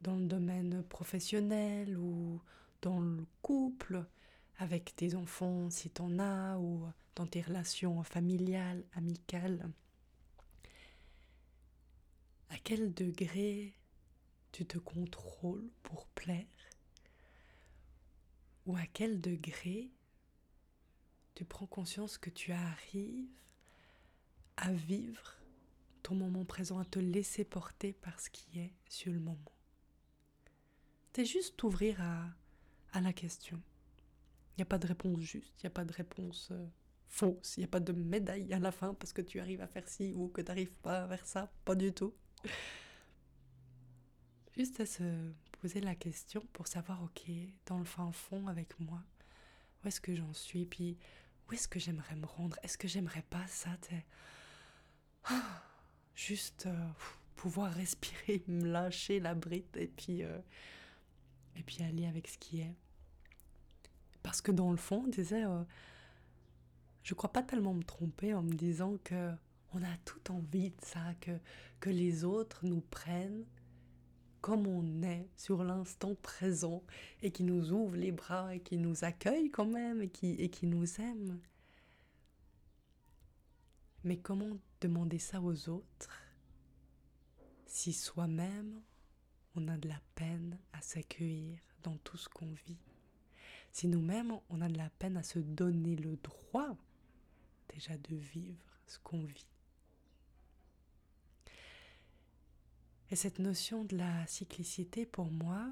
dans 0.00 0.16
le 0.16 0.26
domaine 0.26 0.82
professionnel 0.82 1.96
ou 1.96 2.40
dans 2.80 3.00
le 3.00 3.24
couple, 3.40 4.04
avec 4.58 4.96
tes 4.96 5.14
enfants 5.14 5.70
si 5.70 5.90
tu 5.90 6.02
en 6.02 6.18
as, 6.18 6.58
ou 6.58 6.88
dans 7.14 7.26
tes 7.26 7.42
relations 7.42 8.02
familiales, 8.02 8.84
amicales. 8.94 9.70
À 12.50 12.58
quel 12.58 12.92
degré 12.92 13.72
tu 14.50 14.66
te 14.66 14.78
contrôles 14.78 15.70
pour 15.84 16.06
plaire? 16.08 16.46
Ou 18.66 18.76
à 18.76 18.86
quel 18.92 19.20
degré 19.20 19.90
tu 21.34 21.44
prends 21.44 21.66
conscience 21.66 22.18
que 22.18 22.30
tu 22.30 22.52
arrives 22.52 23.28
à 24.56 24.72
vivre 24.72 25.38
ton 26.02 26.14
moment 26.14 26.44
présent, 26.44 26.78
à 26.78 26.84
te 26.84 26.98
laisser 26.98 27.44
porter 27.44 27.92
par 27.92 28.20
ce 28.20 28.30
qui 28.30 28.58
est 28.58 28.74
sur 28.88 29.12
le 29.12 29.20
moment. 29.20 29.38
C'est 31.14 31.24
juste 31.24 31.56
t'ouvrir 31.56 32.00
à, 32.00 32.26
à 32.92 33.00
la 33.00 33.12
question. 33.12 33.60
Il 34.52 34.60
n'y 34.60 34.62
a 34.62 34.66
pas 34.66 34.78
de 34.78 34.86
réponse 34.86 35.20
juste, 35.20 35.54
il 35.58 35.66
n'y 35.66 35.68
a 35.68 35.70
pas 35.70 35.84
de 35.84 35.92
réponse 35.92 36.48
euh, 36.52 36.66
fausse, 37.06 37.56
il 37.56 37.60
n'y 37.60 37.64
a 37.64 37.68
pas 37.68 37.80
de 37.80 37.92
médaille 37.92 38.52
à 38.52 38.58
la 38.58 38.72
fin 38.72 38.94
parce 38.94 39.12
que 39.12 39.22
tu 39.22 39.40
arrives 39.40 39.60
à 39.60 39.66
faire 39.66 39.88
ci 39.88 40.12
ou 40.12 40.28
que 40.28 40.40
tu 40.40 40.48
n'arrives 40.48 40.76
pas 40.78 41.04
à 41.04 41.08
faire 41.08 41.26
ça, 41.26 41.52
pas 41.64 41.74
du 41.74 41.92
tout. 41.92 42.14
Juste 44.56 44.80
à 44.80 44.86
se 44.86 45.32
poser 45.60 45.80
la 45.80 45.94
question 45.94 46.46
pour 46.52 46.66
savoir, 46.66 47.02
ok, 47.02 47.22
dans 47.66 47.78
le 47.78 47.84
fin 47.84 48.12
fond 48.12 48.46
avec 48.48 48.78
moi, 48.80 49.02
où 49.82 49.88
est-ce 49.88 50.00
que 50.00 50.14
j'en 50.14 50.32
suis, 50.34 50.66
puis 50.66 50.98
où 51.52 51.54
est-ce 51.54 51.68
que 51.68 51.78
j'aimerais 51.78 52.16
me 52.16 52.24
rendre, 52.24 52.58
est-ce 52.62 52.78
que 52.78 52.88
j'aimerais 52.88 53.24
pas 53.28 53.46
ça, 53.46 53.70
ah, 55.24 55.62
juste 56.14 56.64
euh, 56.66 56.88
pouvoir 57.36 57.70
respirer, 57.74 58.42
me 58.48 58.66
lâcher 58.66 59.20
la 59.20 59.34
bride 59.34 59.76
et 59.76 59.86
puis, 59.86 60.24
euh, 60.24 60.38
et 61.56 61.62
puis 61.62 61.82
aller 61.82 62.06
avec 62.06 62.26
ce 62.26 62.38
qui 62.38 62.60
est. 62.60 62.74
Parce 64.22 64.40
que 64.40 64.50
dans 64.50 64.70
le 64.70 64.78
fond, 64.78 65.02
on 65.04 65.08
disait, 65.08 65.44
euh, 65.44 65.62
je 67.02 67.12
crois 67.12 67.30
pas 67.30 67.42
tellement 67.42 67.74
me 67.74 67.84
tromper 67.84 68.32
en 68.32 68.42
me 68.42 68.54
disant 68.54 68.96
que 69.04 69.30
on 69.74 69.82
a 69.82 69.96
tout 70.06 70.32
envie 70.32 70.70
de 70.70 70.80
ça, 70.82 71.14
que, 71.20 71.32
que 71.80 71.90
les 71.90 72.24
autres 72.24 72.64
nous 72.64 72.80
prennent 72.80 73.44
comme 74.42 74.66
on 74.66 75.02
est 75.04 75.28
sur 75.36 75.62
l'instant 75.62 76.16
présent 76.16 76.82
et 77.22 77.30
qui 77.30 77.44
nous 77.44 77.72
ouvre 77.72 77.96
les 77.96 78.10
bras 78.10 78.54
et 78.54 78.60
qui 78.60 78.76
nous 78.76 79.04
accueille 79.04 79.50
quand 79.50 79.66
même 79.66 80.02
et 80.02 80.08
qui, 80.08 80.32
et 80.32 80.50
qui 80.50 80.66
nous 80.66 81.00
aime. 81.00 81.40
Mais 84.02 84.18
comment 84.18 84.58
demander 84.80 85.20
ça 85.20 85.40
aux 85.40 85.68
autres 85.68 86.20
si 87.66 87.92
soi-même 87.92 88.82
on 89.54 89.68
a 89.68 89.78
de 89.78 89.88
la 89.88 90.00
peine 90.16 90.58
à 90.72 90.82
s'accueillir 90.82 91.60
dans 91.84 91.96
tout 91.98 92.16
ce 92.16 92.28
qu'on 92.28 92.52
vit? 92.66 92.80
Si 93.70 93.86
nous-mêmes 93.86 94.36
on 94.50 94.60
a 94.60 94.68
de 94.68 94.76
la 94.76 94.90
peine 94.90 95.16
à 95.16 95.22
se 95.22 95.38
donner 95.38 95.94
le 95.94 96.16
droit 96.16 96.76
déjà 97.72 97.96
de 97.96 98.16
vivre 98.16 98.80
ce 98.88 98.98
qu'on 98.98 99.22
vit? 99.22 99.51
Et 103.12 103.14
cette 103.14 103.40
notion 103.40 103.84
de 103.84 103.98
la 103.98 104.26
cyclicité, 104.26 105.04
pour 105.04 105.30
moi, 105.30 105.70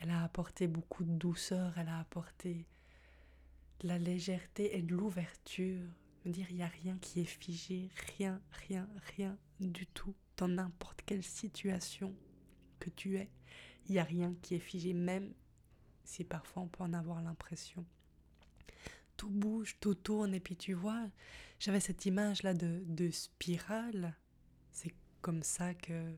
elle 0.00 0.10
a 0.10 0.24
apporté 0.24 0.66
beaucoup 0.66 1.04
de 1.04 1.12
douceur, 1.12 1.78
elle 1.78 1.86
a 1.86 2.00
apporté 2.00 2.66
de 3.78 3.86
la 3.86 3.98
légèreté 3.98 4.76
et 4.76 4.82
de 4.82 4.92
l'ouverture. 4.92 5.86
Me 6.24 6.32
dire, 6.32 6.50
il 6.50 6.56
n'y 6.56 6.64
a 6.64 6.66
rien 6.66 6.98
qui 6.98 7.20
est 7.20 7.24
figé, 7.24 7.88
rien, 8.18 8.42
rien, 8.66 8.88
rien 9.16 9.38
du 9.60 9.86
tout, 9.86 10.12
dans 10.38 10.48
n'importe 10.48 11.02
quelle 11.06 11.22
situation 11.22 12.12
que 12.80 12.90
tu 12.90 13.16
es. 13.16 13.30
Il 13.88 13.92
n'y 13.92 14.00
a 14.00 14.04
rien 14.04 14.34
qui 14.42 14.56
est 14.56 14.58
figé, 14.58 14.92
même 14.92 15.34
si 16.02 16.24
parfois 16.24 16.64
on 16.64 16.68
peut 16.68 16.82
en 16.82 16.94
avoir 16.94 17.22
l'impression. 17.22 17.86
Tout 19.16 19.30
bouge, 19.30 19.76
tout 19.78 19.94
tourne, 19.94 20.34
et 20.34 20.40
puis 20.40 20.56
tu 20.56 20.72
vois, 20.72 21.08
j'avais 21.60 21.78
cette 21.78 22.06
image-là 22.06 22.54
de, 22.54 22.82
de 22.88 23.08
spirale. 23.12 24.16
C'est 24.72 24.96
comme 25.22 25.44
ça 25.44 25.72
que 25.72 26.16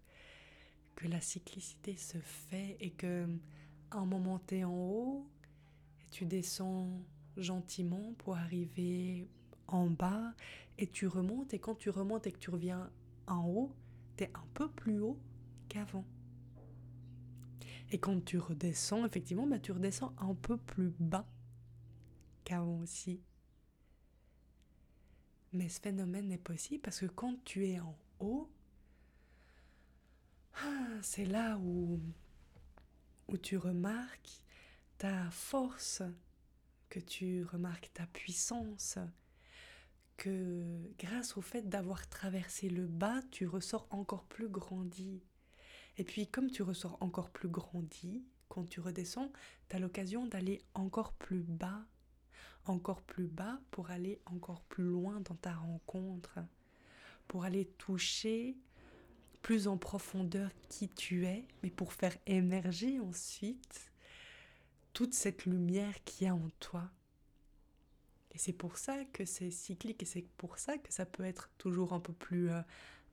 que 0.99 1.07
la 1.07 1.21
cyclicité 1.21 1.97
se 1.97 2.19
fait 2.19 2.77
et 2.81 2.91
que 2.91 3.29
un 3.93 4.05
moment 4.05 4.41
tu 4.49 4.57
es 4.57 4.65
en 4.65 4.75
haut 4.75 5.31
et 6.01 6.09
tu 6.11 6.27
descends 6.27 6.91
gentiment 7.37 8.15
pour 8.19 8.37
arriver 8.37 9.29
en 9.69 9.87
bas 9.87 10.35
et 10.77 10.89
tu 10.89 11.07
remontes 11.07 11.55
et 11.55 11.61
quand 11.61 11.77
tu 11.77 11.89
remontes 11.91 12.27
et 12.27 12.33
que 12.33 12.39
tu 12.39 12.51
reviens 12.51 12.91
en 13.29 13.47
haut, 13.47 13.73
tu 14.17 14.25
es 14.25 14.31
un 14.35 14.45
peu 14.55 14.69
plus 14.69 14.99
haut 14.99 15.21
qu'avant. 15.69 16.05
Et 17.93 17.99
quand 17.99 18.25
tu 18.25 18.39
redescends, 18.39 19.07
effectivement, 19.07 19.47
bah, 19.47 19.61
tu 19.61 19.71
redescends 19.71 20.13
un 20.19 20.35
peu 20.35 20.57
plus 20.57 20.93
bas 20.99 21.29
qu'avant 22.43 22.81
aussi. 22.81 23.23
Mais 25.53 25.69
ce 25.69 25.81
phénomène 25.81 26.27
n'est 26.27 26.39
possible 26.39 26.83
parce 26.83 26.99
que 26.99 27.07
quand 27.07 27.37
tu 27.45 27.69
es 27.69 27.79
en 27.79 27.97
haut, 28.19 28.51
ah, 30.65 30.99
c'est 31.03 31.25
là 31.25 31.59
où, 31.59 32.01
où 33.29 33.37
tu 33.37 33.57
remarques 33.57 34.43
ta 34.99 35.31
force, 35.31 36.03
que 36.89 36.99
tu 37.01 37.45
remarques 37.45 37.91
ta 37.95 38.07
puissance, 38.07 38.99
que 40.17 40.65
grâce 40.99 41.37
au 41.37 41.41
fait 41.41 41.69
d'avoir 41.69 42.09
traversé 42.09 42.69
le 42.69 42.87
bas, 42.87 43.21
tu 43.31 43.47
ressors 43.47 43.87
encore 43.91 44.25
plus 44.25 44.49
grandi. 44.49 45.23
Et 45.97 46.05
puis 46.05 46.27
comme 46.27 46.51
tu 46.51 46.63
ressors 46.63 46.97
encore 47.01 47.31
plus 47.31 47.49
grandi, 47.49 48.25
quand 48.49 48.65
tu 48.65 48.81
redescends, 48.81 49.31
tu 49.69 49.77
as 49.77 49.79
l'occasion 49.79 50.27
d'aller 50.27 50.63
encore 50.75 51.13
plus 51.13 51.43
bas, 51.43 51.87
encore 52.65 53.03
plus 53.03 53.29
bas 53.29 53.61
pour 53.71 53.91
aller 53.91 54.21
encore 54.27 54.63
plus 54.63 54.85
loin 54.85 55.21
dans 55.21 55.37
ta 55.37 55.55
rencontre, 55.55 56.41
pour 57.29 57.45
aller 57.45 57.67
toucher 57.79 58.57
plus 59.43 59.69
en 59.69 59.77
profondeur 59.77 60.51
qui 60.69 60.89
tu 60.89 61.27
es, 61.27 61.47
mais 61.63 61.71
pour 61.71 61.93
faire 61.93 62.17
émerger 62.27 63.01
ensuite 63.01 63.93
toute 64.93 65.15
cette 65.15 65.47
lumière 65.47 65.95
qui 66.05 66.25
y 66.25 66.27
a 66.29 66.35
en 66.35 66.51
toi. 66.61 66.91
Et 68.33 68.39
c'est 68.39 68.53
pour 68.53 68.79
ça 68.79 69.05
que 69.13 69.25
c'est 69.25 69.51
cyclique 69.51 70.03
et 70.03 70.07
c'est 70.07 70.27
pour 70.37 70.59
ça 70.59 70.77
que 70.79 70.93
ça 70.93 71.07
peut 71.07 71.25
être 71.25 71.51
toujours 71.59 71.93
un 71.93 72.01
peu 72.01 72.13
plus 72.13 72.51
euh, 72.51 72.61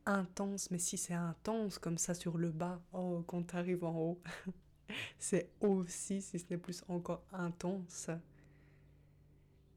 intense. 0.06 0.72
Mais 0.72 0.80
si 0.80 0.98
c'est 0.98 1.14
intense 1.14 1.80
comme 1.80 1.98
ça 1.98 2.14
sur 2.14 2.38
le 2.38 2.52
bas, 2.52 2.82
oh, 2.94 3.24
quand 3.28 3.44
tu 3.44 3.56
arrives 3.56 3.84
en 3.84 3.96
haut, 3.96 4.22
c'est 5.20 5.50
aussi, 5.62 6.22
si 6.22 6.40
ce 6.40 6.46
n'est 6.50 6.58
plus 6.58 6.84
encore 6.88 7.24
intense. 7.32 8.10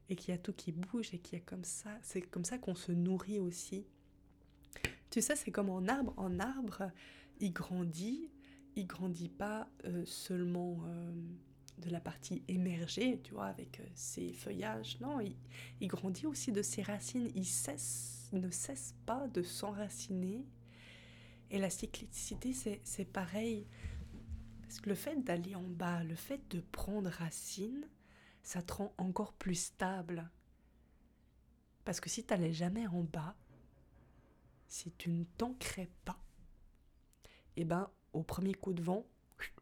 Et 0.09 0.17
qu'il 0.17 0.33
y 0.33 0.35
a 0.35 0.39
tout 0.39 0.55
qui 0.55 0.73
bouge 0.73 1.13
et 1.13 1.19
qu'il 1.19 1.39
y 1.39 1.43
a 1.43 1.45
comme 1.45 1.65
ça, 1.65 1.91
c'est 2.03 2.23
comme 2.23 2.45
ça 2.45 2.59
qu'on 2.59 2.75
se 2.75 2.93
nourrit 2.93 3.39
aussi 3.39 3.87
tu 5.11 5.23
sais, 5.23 5.37
c'est 5.37 5.51
comme 5.51 5.71
un 5.71 5.89
arbre. 5.89 6.15
Un 6.19 6.41
arbre, 6.41 6.91
il 7.41 7.53
grandit. 7.53 8.31
Il 8.77 8.87
grandit 8.87 9.29
pas 9.29 9.69
euh, 9.85 10.05
seulement 10.05 10.79
euh, 10.87 11.13
de 11.79 11.91
la 11.91 12.01
partie 12.01 12.43
émergée, 12.49 13.21
tu 13.23 13.35
vois, 13.35 13.47
avec 13.47 13.81
euh, 13.81 13.85
ses 13.95 14.33
feuillages. 14.33 15.01
Non, 15.01 15.19
il, 15.21 15.89
grandit 15.89 16.27
aussi 16.27 16.53
de 16.53 16.63
ses 16.63 16.83
racines. 16.83 17.31
Il 17.35 17.47
cesse, 17.47 18.29
ne 18.33 18.51
cesse 18.51 18.95
pas 19.07 19.27
de 19.29 19.43
s'enraciner. 19.43 20.45
Et 21.51 21.59
la 21.59 21.71
cyclicité, 21.71 22.53
c'est 22.85 23.05
pareil. 23.07 23.67
Parce 24.63 24.81
que 24.81 24.91
le 24.91 24.95
fait 24.95 25.17
d'aller 25.17 25.55
en 25.55 25.63
bas, 25.63 26.05
le 26.05 26.15
fait 26.15 26.43
de 26.51 26.61
prendre 26.61 27.09
racine, 27.09 27.89
ça 28.43 28.61
te 28.61 28.75
rend 28.75 28.93
encore 28.99 29.33
plus 29.33 29.55
stable. 29.55 30.31
Parce 31.85 32.01
que 32.01 32.11
si 32.11 32.23
tu 32.23 32.35
n'allais 32.35 32.53
jamais 32.53 32.87
en 32.87 33.03
bas, 33.03 33.35
si 34.69 34.93
tu 34.93 35.11
ne 35.11 35.25
t'ancrais 35.25 35.89
pas, 36.05 36.23
eh 37.57 37.65
ben, 37.65 37.91
au 38.13 38.23
premier 38.23 38.55
coup 38.55 38.73
de 38.73 38.83
vent, 38.83 39.07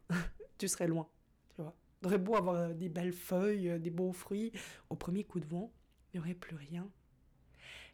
tu 0.57 0.67
serais 0.67 0.87
loin. 0.87 1.07
Tu 1.55 1.61
vois. 1.61 2.17
beau 2.17 2.35
avoir 2.35 2.55
euh, 2.55 2.73
des 2.73 2.89
belles 2.89 3.13
feuilles, 3.13 3.69
euh, 3.69 3.79
des 3.79 3.89
beaux 3.89 4.13
fruits, 4.13 4.51
au 4.89 4.95
premier 4.95 5.23
coup 5.23 5.39
de 5.39 5.47
vent, 5.47 5.71
il 6.13 6.17
n'y 6.17 6.25
aurait 6.25 6.35
plus 6.35 6.55
rien. 6.55 6.87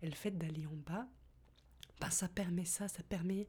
Et 0.02 0.08
le 0.08 0.16
fait 0.16 0.32
d'aller 0.32 0.66
en 0.66 0.76
bas, 0.76 1.08
ben, 2.02 2.10
ça 2.10 2.28
permet 2.28 2.66
ça, 2.66 2.88
ça 2.88 3.04
permet 3.04 3.46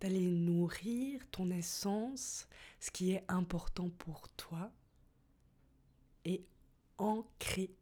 d'aller 0.00 0.30
nourrir 0.30 1.20
ton 1.30 1.50
essence, 1.50 2.48
ce 2.78 2.90
qui 2.90 3.12
est 3.12 3.24
important 3.28 3.90
pour 3.90 4.28
toi, 4.30 4.70
et 6.24 6.44
ancrer 6.98 7.74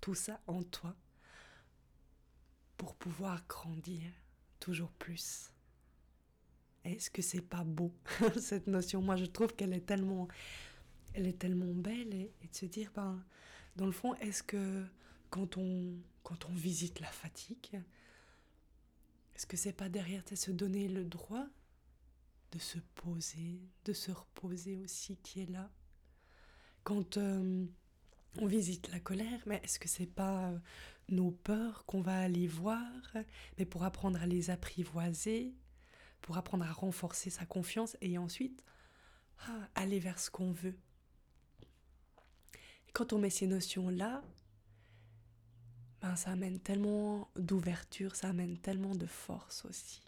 tout 0.00 0.14
ça 0.14 0.40
en 0.46 0.62
toi 0.62 0.94
pour 2.76 2.94
pouvoir 2.94 3.46
grandir 3.48 4.10
plus. 4.98 5.50
Est-ce 6.84 7.10
que 7.10 7.22
c'est 7.22 7.40
pas 7.40 7.64
beau 7.64 7.92
cette 8.40 8.66
notion? 8.66 9.02
Moi, 9.02 9.16
je 9.16 9.26
trouve 9.26 9.54
qu'elle 9.54 9.72
est 9.72 9.86
tellement, 9.86 10.28
elle 11.14 11.26
est 11.26 11.38
tellement 11.38 11.74
belle 11.74 12.14
et, 12.14 12.30
de 12.42 12.54
se 12.54 12.66
dire, 12.66 12.90
ben, 12.94 13.24
dans 13.74 13.86
le 13.86 13.92
fond, 13.92 14.14
est-ce 14.16 14.42
que 14.42 14.84
quand 15.30 15.56
on, 15.56 15.96
quand 16.22 16.46
on 16.46 16.52
visite 16.52 17.00
la 17.00 17.08
fatigue, 17.08 17.80
est-ce 19.34 19.46
que 19.46 19.56
c'est 19.56 19.72
pas 19.72 19.88
derrière 19.88 20.22
se 20.32 20.50
donner 20.50 20.88
le 20.88 21.04
droit 21.04 21.46
de 22.52 22.58
se 22.58 22.78
poser, 22.94 23.60
de 23.84 23.92
se 23.92 24.12
reposer 24.12 24.76
aussi 24.76 25.16
qui 25.16 25.40
est 25.40 25.50
là? 25.50 25.70
Quand 26.84 27.16
euh, 27.16 27.66
on 28.38 28.46
visite 28.46 28.90
la 28.92 29.00
colère, 29.00 29.40
mais 29.46 29.60
est-ce 29.64 29.78
que 29.78 29.88
c'est 29.88 30.06
pas 30.06 30.50
euh, 30.50 30.58
nos 31.08 31.30
peurs 31.30 31.84
qu'on 31.86 32.00
va 32.00 32.18
aller 32.18 32.46
voir, 32.46 32.82
mais 33.58 33.64
pour 33.64 33.84
apprendre 33.84 34.20
à 34.20 34.26
les 34.26 34.50
apprivoiser, 34.50 35.54
pour 36.20 36.36
apprendre 36.36 36.64
à 36.64 36.72
renforcer 36.72 37.30
sa 37.30 37.46
confiance 37.46 37.96
et 38.00 38.18
ensuite 38.18 38.64
ah, 39.46 39.68
aller 39.74 40.00
vers 40.00 40.18
ce 40.18 40.30
qu'on 40.30 40.52
veut. 40.52 40.78
Et 42.88 42.92
quand 42.92 43.12
on 43.12 43.18
met 43.18 43.30
ces 43.30 43.46
notions-là, 43.46 44.22
ben, 46.00 46.16
ça 46.16 46.30
amène 46.30 46.60
tellement 46.60 47.30
d'ouverture, 47.36 48.14
ça 48.16 48.28
amène 48.28 48.58
tellement 48.58 48.94
de 48.94 49.06
force 49.06 49.64
aussi. 49.64 50.02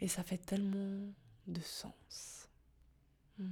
Et 0.00 0.08
ça 0.08 0.22
fait 0.22 0.38
tellement 0.38 1.12
de 1.46 1.60
sens. 1.60 2.48
Hmm. 3.38 3.50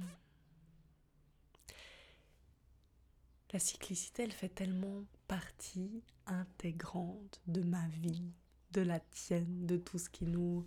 La 3.55 3.59
cyclicité, 3.59 4.23
elle 4.23 4.33
fait 4.33 4.49
tellement 4.49 5.05
partie 5.29 6.03
intégrante 6.25 7.39
de 7.47 7.61
ma 7.61 7.87
vie, 7.87 8.33
de 8.71 8.81
la 8.81 8.99
tienne, 8.99 9.65
de 9.65 9.77
tout 9.77 9.97
ce 9.97 10.09
qui 10.09 10.25
nous 10.25 10.65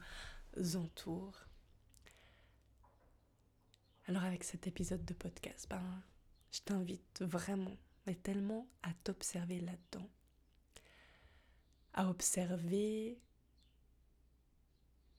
entoure. 0.74 1.38
Alors 4.06 4.24
avec 4.24 4.42
cet 4.42 4.66
épisode 4.66 5.04
de 5.04 5.12
podcast, 5.12 5.66
ben, 5.68 6.02
je 6.50 6.60
t'invite 6.60 7.20
vraiment, 7.20 7.76
mais 8.06 8.14
tellement 8.14 8.66
à 8.82 8.94
t'observer 9.04 9.60
là-dedans. 9.60 10.08
À 11.92 12.08
observer 12.08 13.20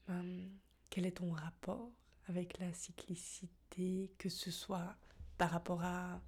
ben, 0.08 0.50
quel 0.88 1.06
est 1.06 1.18
ton 1.18 1.30
rapport 1.30 1.92
avec 2.26 2.58
la 2.58 2.72
cyclicité, 2.72 4.10
que 4.18 4.28
ce 4.28 4.50
soit 4.50 4.96
par 5.38 5.52
rapport 5.52 5.84
à 5.84 6.20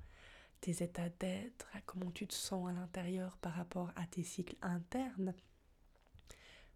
tes 0.62 0.85
états 0.85 1.09
d'être, 1.09 1.68
à 1.75 1.81
comment 1.81 2.12
tu 2.12 2.27
te 2.29 2.35
sens 2.35 2.68
à 2.68 2.72
l'intérieur 2.72 3.37
par 3.38 3.53
rapport 3.53 3.90
à 3.96 4.07
tes 4.07 4.22
cycles 4.22 4.57
internes, 4.62 5.35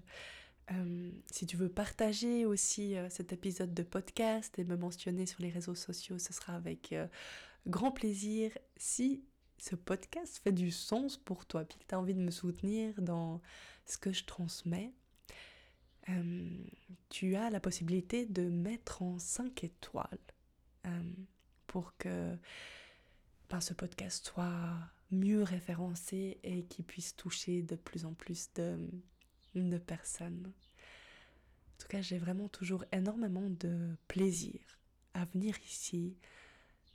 Euh, 0.72 1.12
si 1.32 1.46
tu 1.46 1.58
veux 1.58 1.70
partager 1.70 2.46
aussi 2.46 2.96
euh, 2.96 3.10
cet 3.10 3.34
épisode 3.34 3.74
de 3.74 3.84
podcast 3.84 4.58
et 4.60 4.64
me 4.64 4.78
mentionner 4.78 5.26
sur 5.26 5.42
les 5.42 5.50
réseaux 5.50 5.76
sociaux, 5.76 6.18
ce 6.18 6.34
sera 6.34 6.54
avec 6.54 6.94
euh, 6.94 7.08
grand 7.68 7.92
plaisir. 7.92 8.58
Si 8.78 9.24
ce 9.58 9.76
podcast 9.76 10.40
fait 10.44 10.52
du 10.52 10.72
sens 10.72 11.18
pour 11.18 11.46
toi, 11.46 11.66
puis 11.66 11.78
que 11.80 11.86
tu 11.88 11.96
as 11.96 12.00
envie 12.00 12.16
de 12.16 12.22
me 12.22 12.32
soutenir 12.32 13.00
dans 13.02 13.42
ce 13.86 13.98
que 13.98 14.12
je 14.12 14.24
transmets, 14.26 14.94
tu 17.10 17.36
as 17.36 17.50
la 17.50 17.62
possibilité 17.62 18.26
de 18.26 18.50
mettre 18.50 19.02
en 19.02 19.18
5 19.18 19.64
étoiles 19.64 20.18
pour 21.68 21.96
que 21.98 22.36
ben, 23.50 23.62
ce 23.62 23.74
podcast 23.74 24.26
soit 24.26 24.76
mieux 25.12 25.44
référencé 25.44 26.40
et 26.44 26.66
qu'il 26.66 26.84
puisse 26.84 27.16
toucher 27.16 27.62
de 27.62 27.76
plus 27.76 28.04
en 28.06 28.14
plus 28.14 28.50
de 28.56 28.78
de 29.56 29.78
personnes. 29.78 30.46
En 30.48 31.82
tout 31.82 31.88
cas, 31.88 32.02
j'ai 32.02 32.18
vraiment 32.18 32.48
toujours 32.48 32.86
énormément 32.92 33.50
de 33.50 33.96
plaisir 34.08 34.60
à 35.14 35.26
venir 35.26 35.56
ici, 35.66 36.16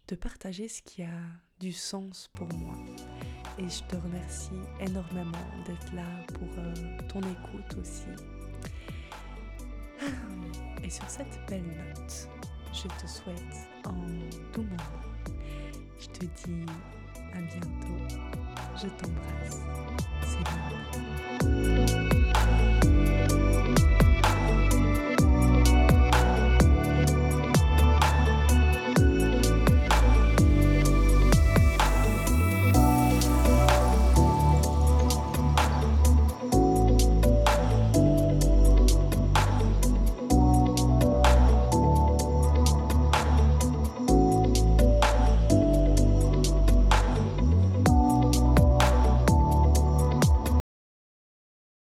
de 0.08 0.16
partager 0.16 0.68
ce 0.68 0.82
qui 0.82 1.02
a 1.02 1.20
du 1.60 1.72
sens 1.72 2.30
pour 2.32 2.48
moi. 2.54 2.76
Et 3.58 3.68
je 3.68 3.82
te 3.84 3.96
remercie 3.96 4.50
énormément 4.80 5.64
d'être 5.66 5.92
là 5.94 6.24
pour 6.34 6.48
euh, 6.58 6.98
ton 7.08 7.20
écoute 7.20 7.78
aussi. 7.80 8.06
Et 10.84 10.90
sur 10.90 11.08
cette 11.10 11.38
belle 11.48 11.64
note, 11.64 12.28
je 12.72 12.88
te 12.88 13.06
souhaite 13.06 13.68
un 13.84 13.92
doux 14.52 14.62
moment. 14.62 15.02
Je 15.98 16.06
te 16.06 16.24
dis 16.26 16.66
à 17.36 17.40
bientôt. 17.40 17.96
Je 18.76 18.88
t'embrasse. 18.88 19.60
C'est 20.22 20.44
bon. 20.44 20.50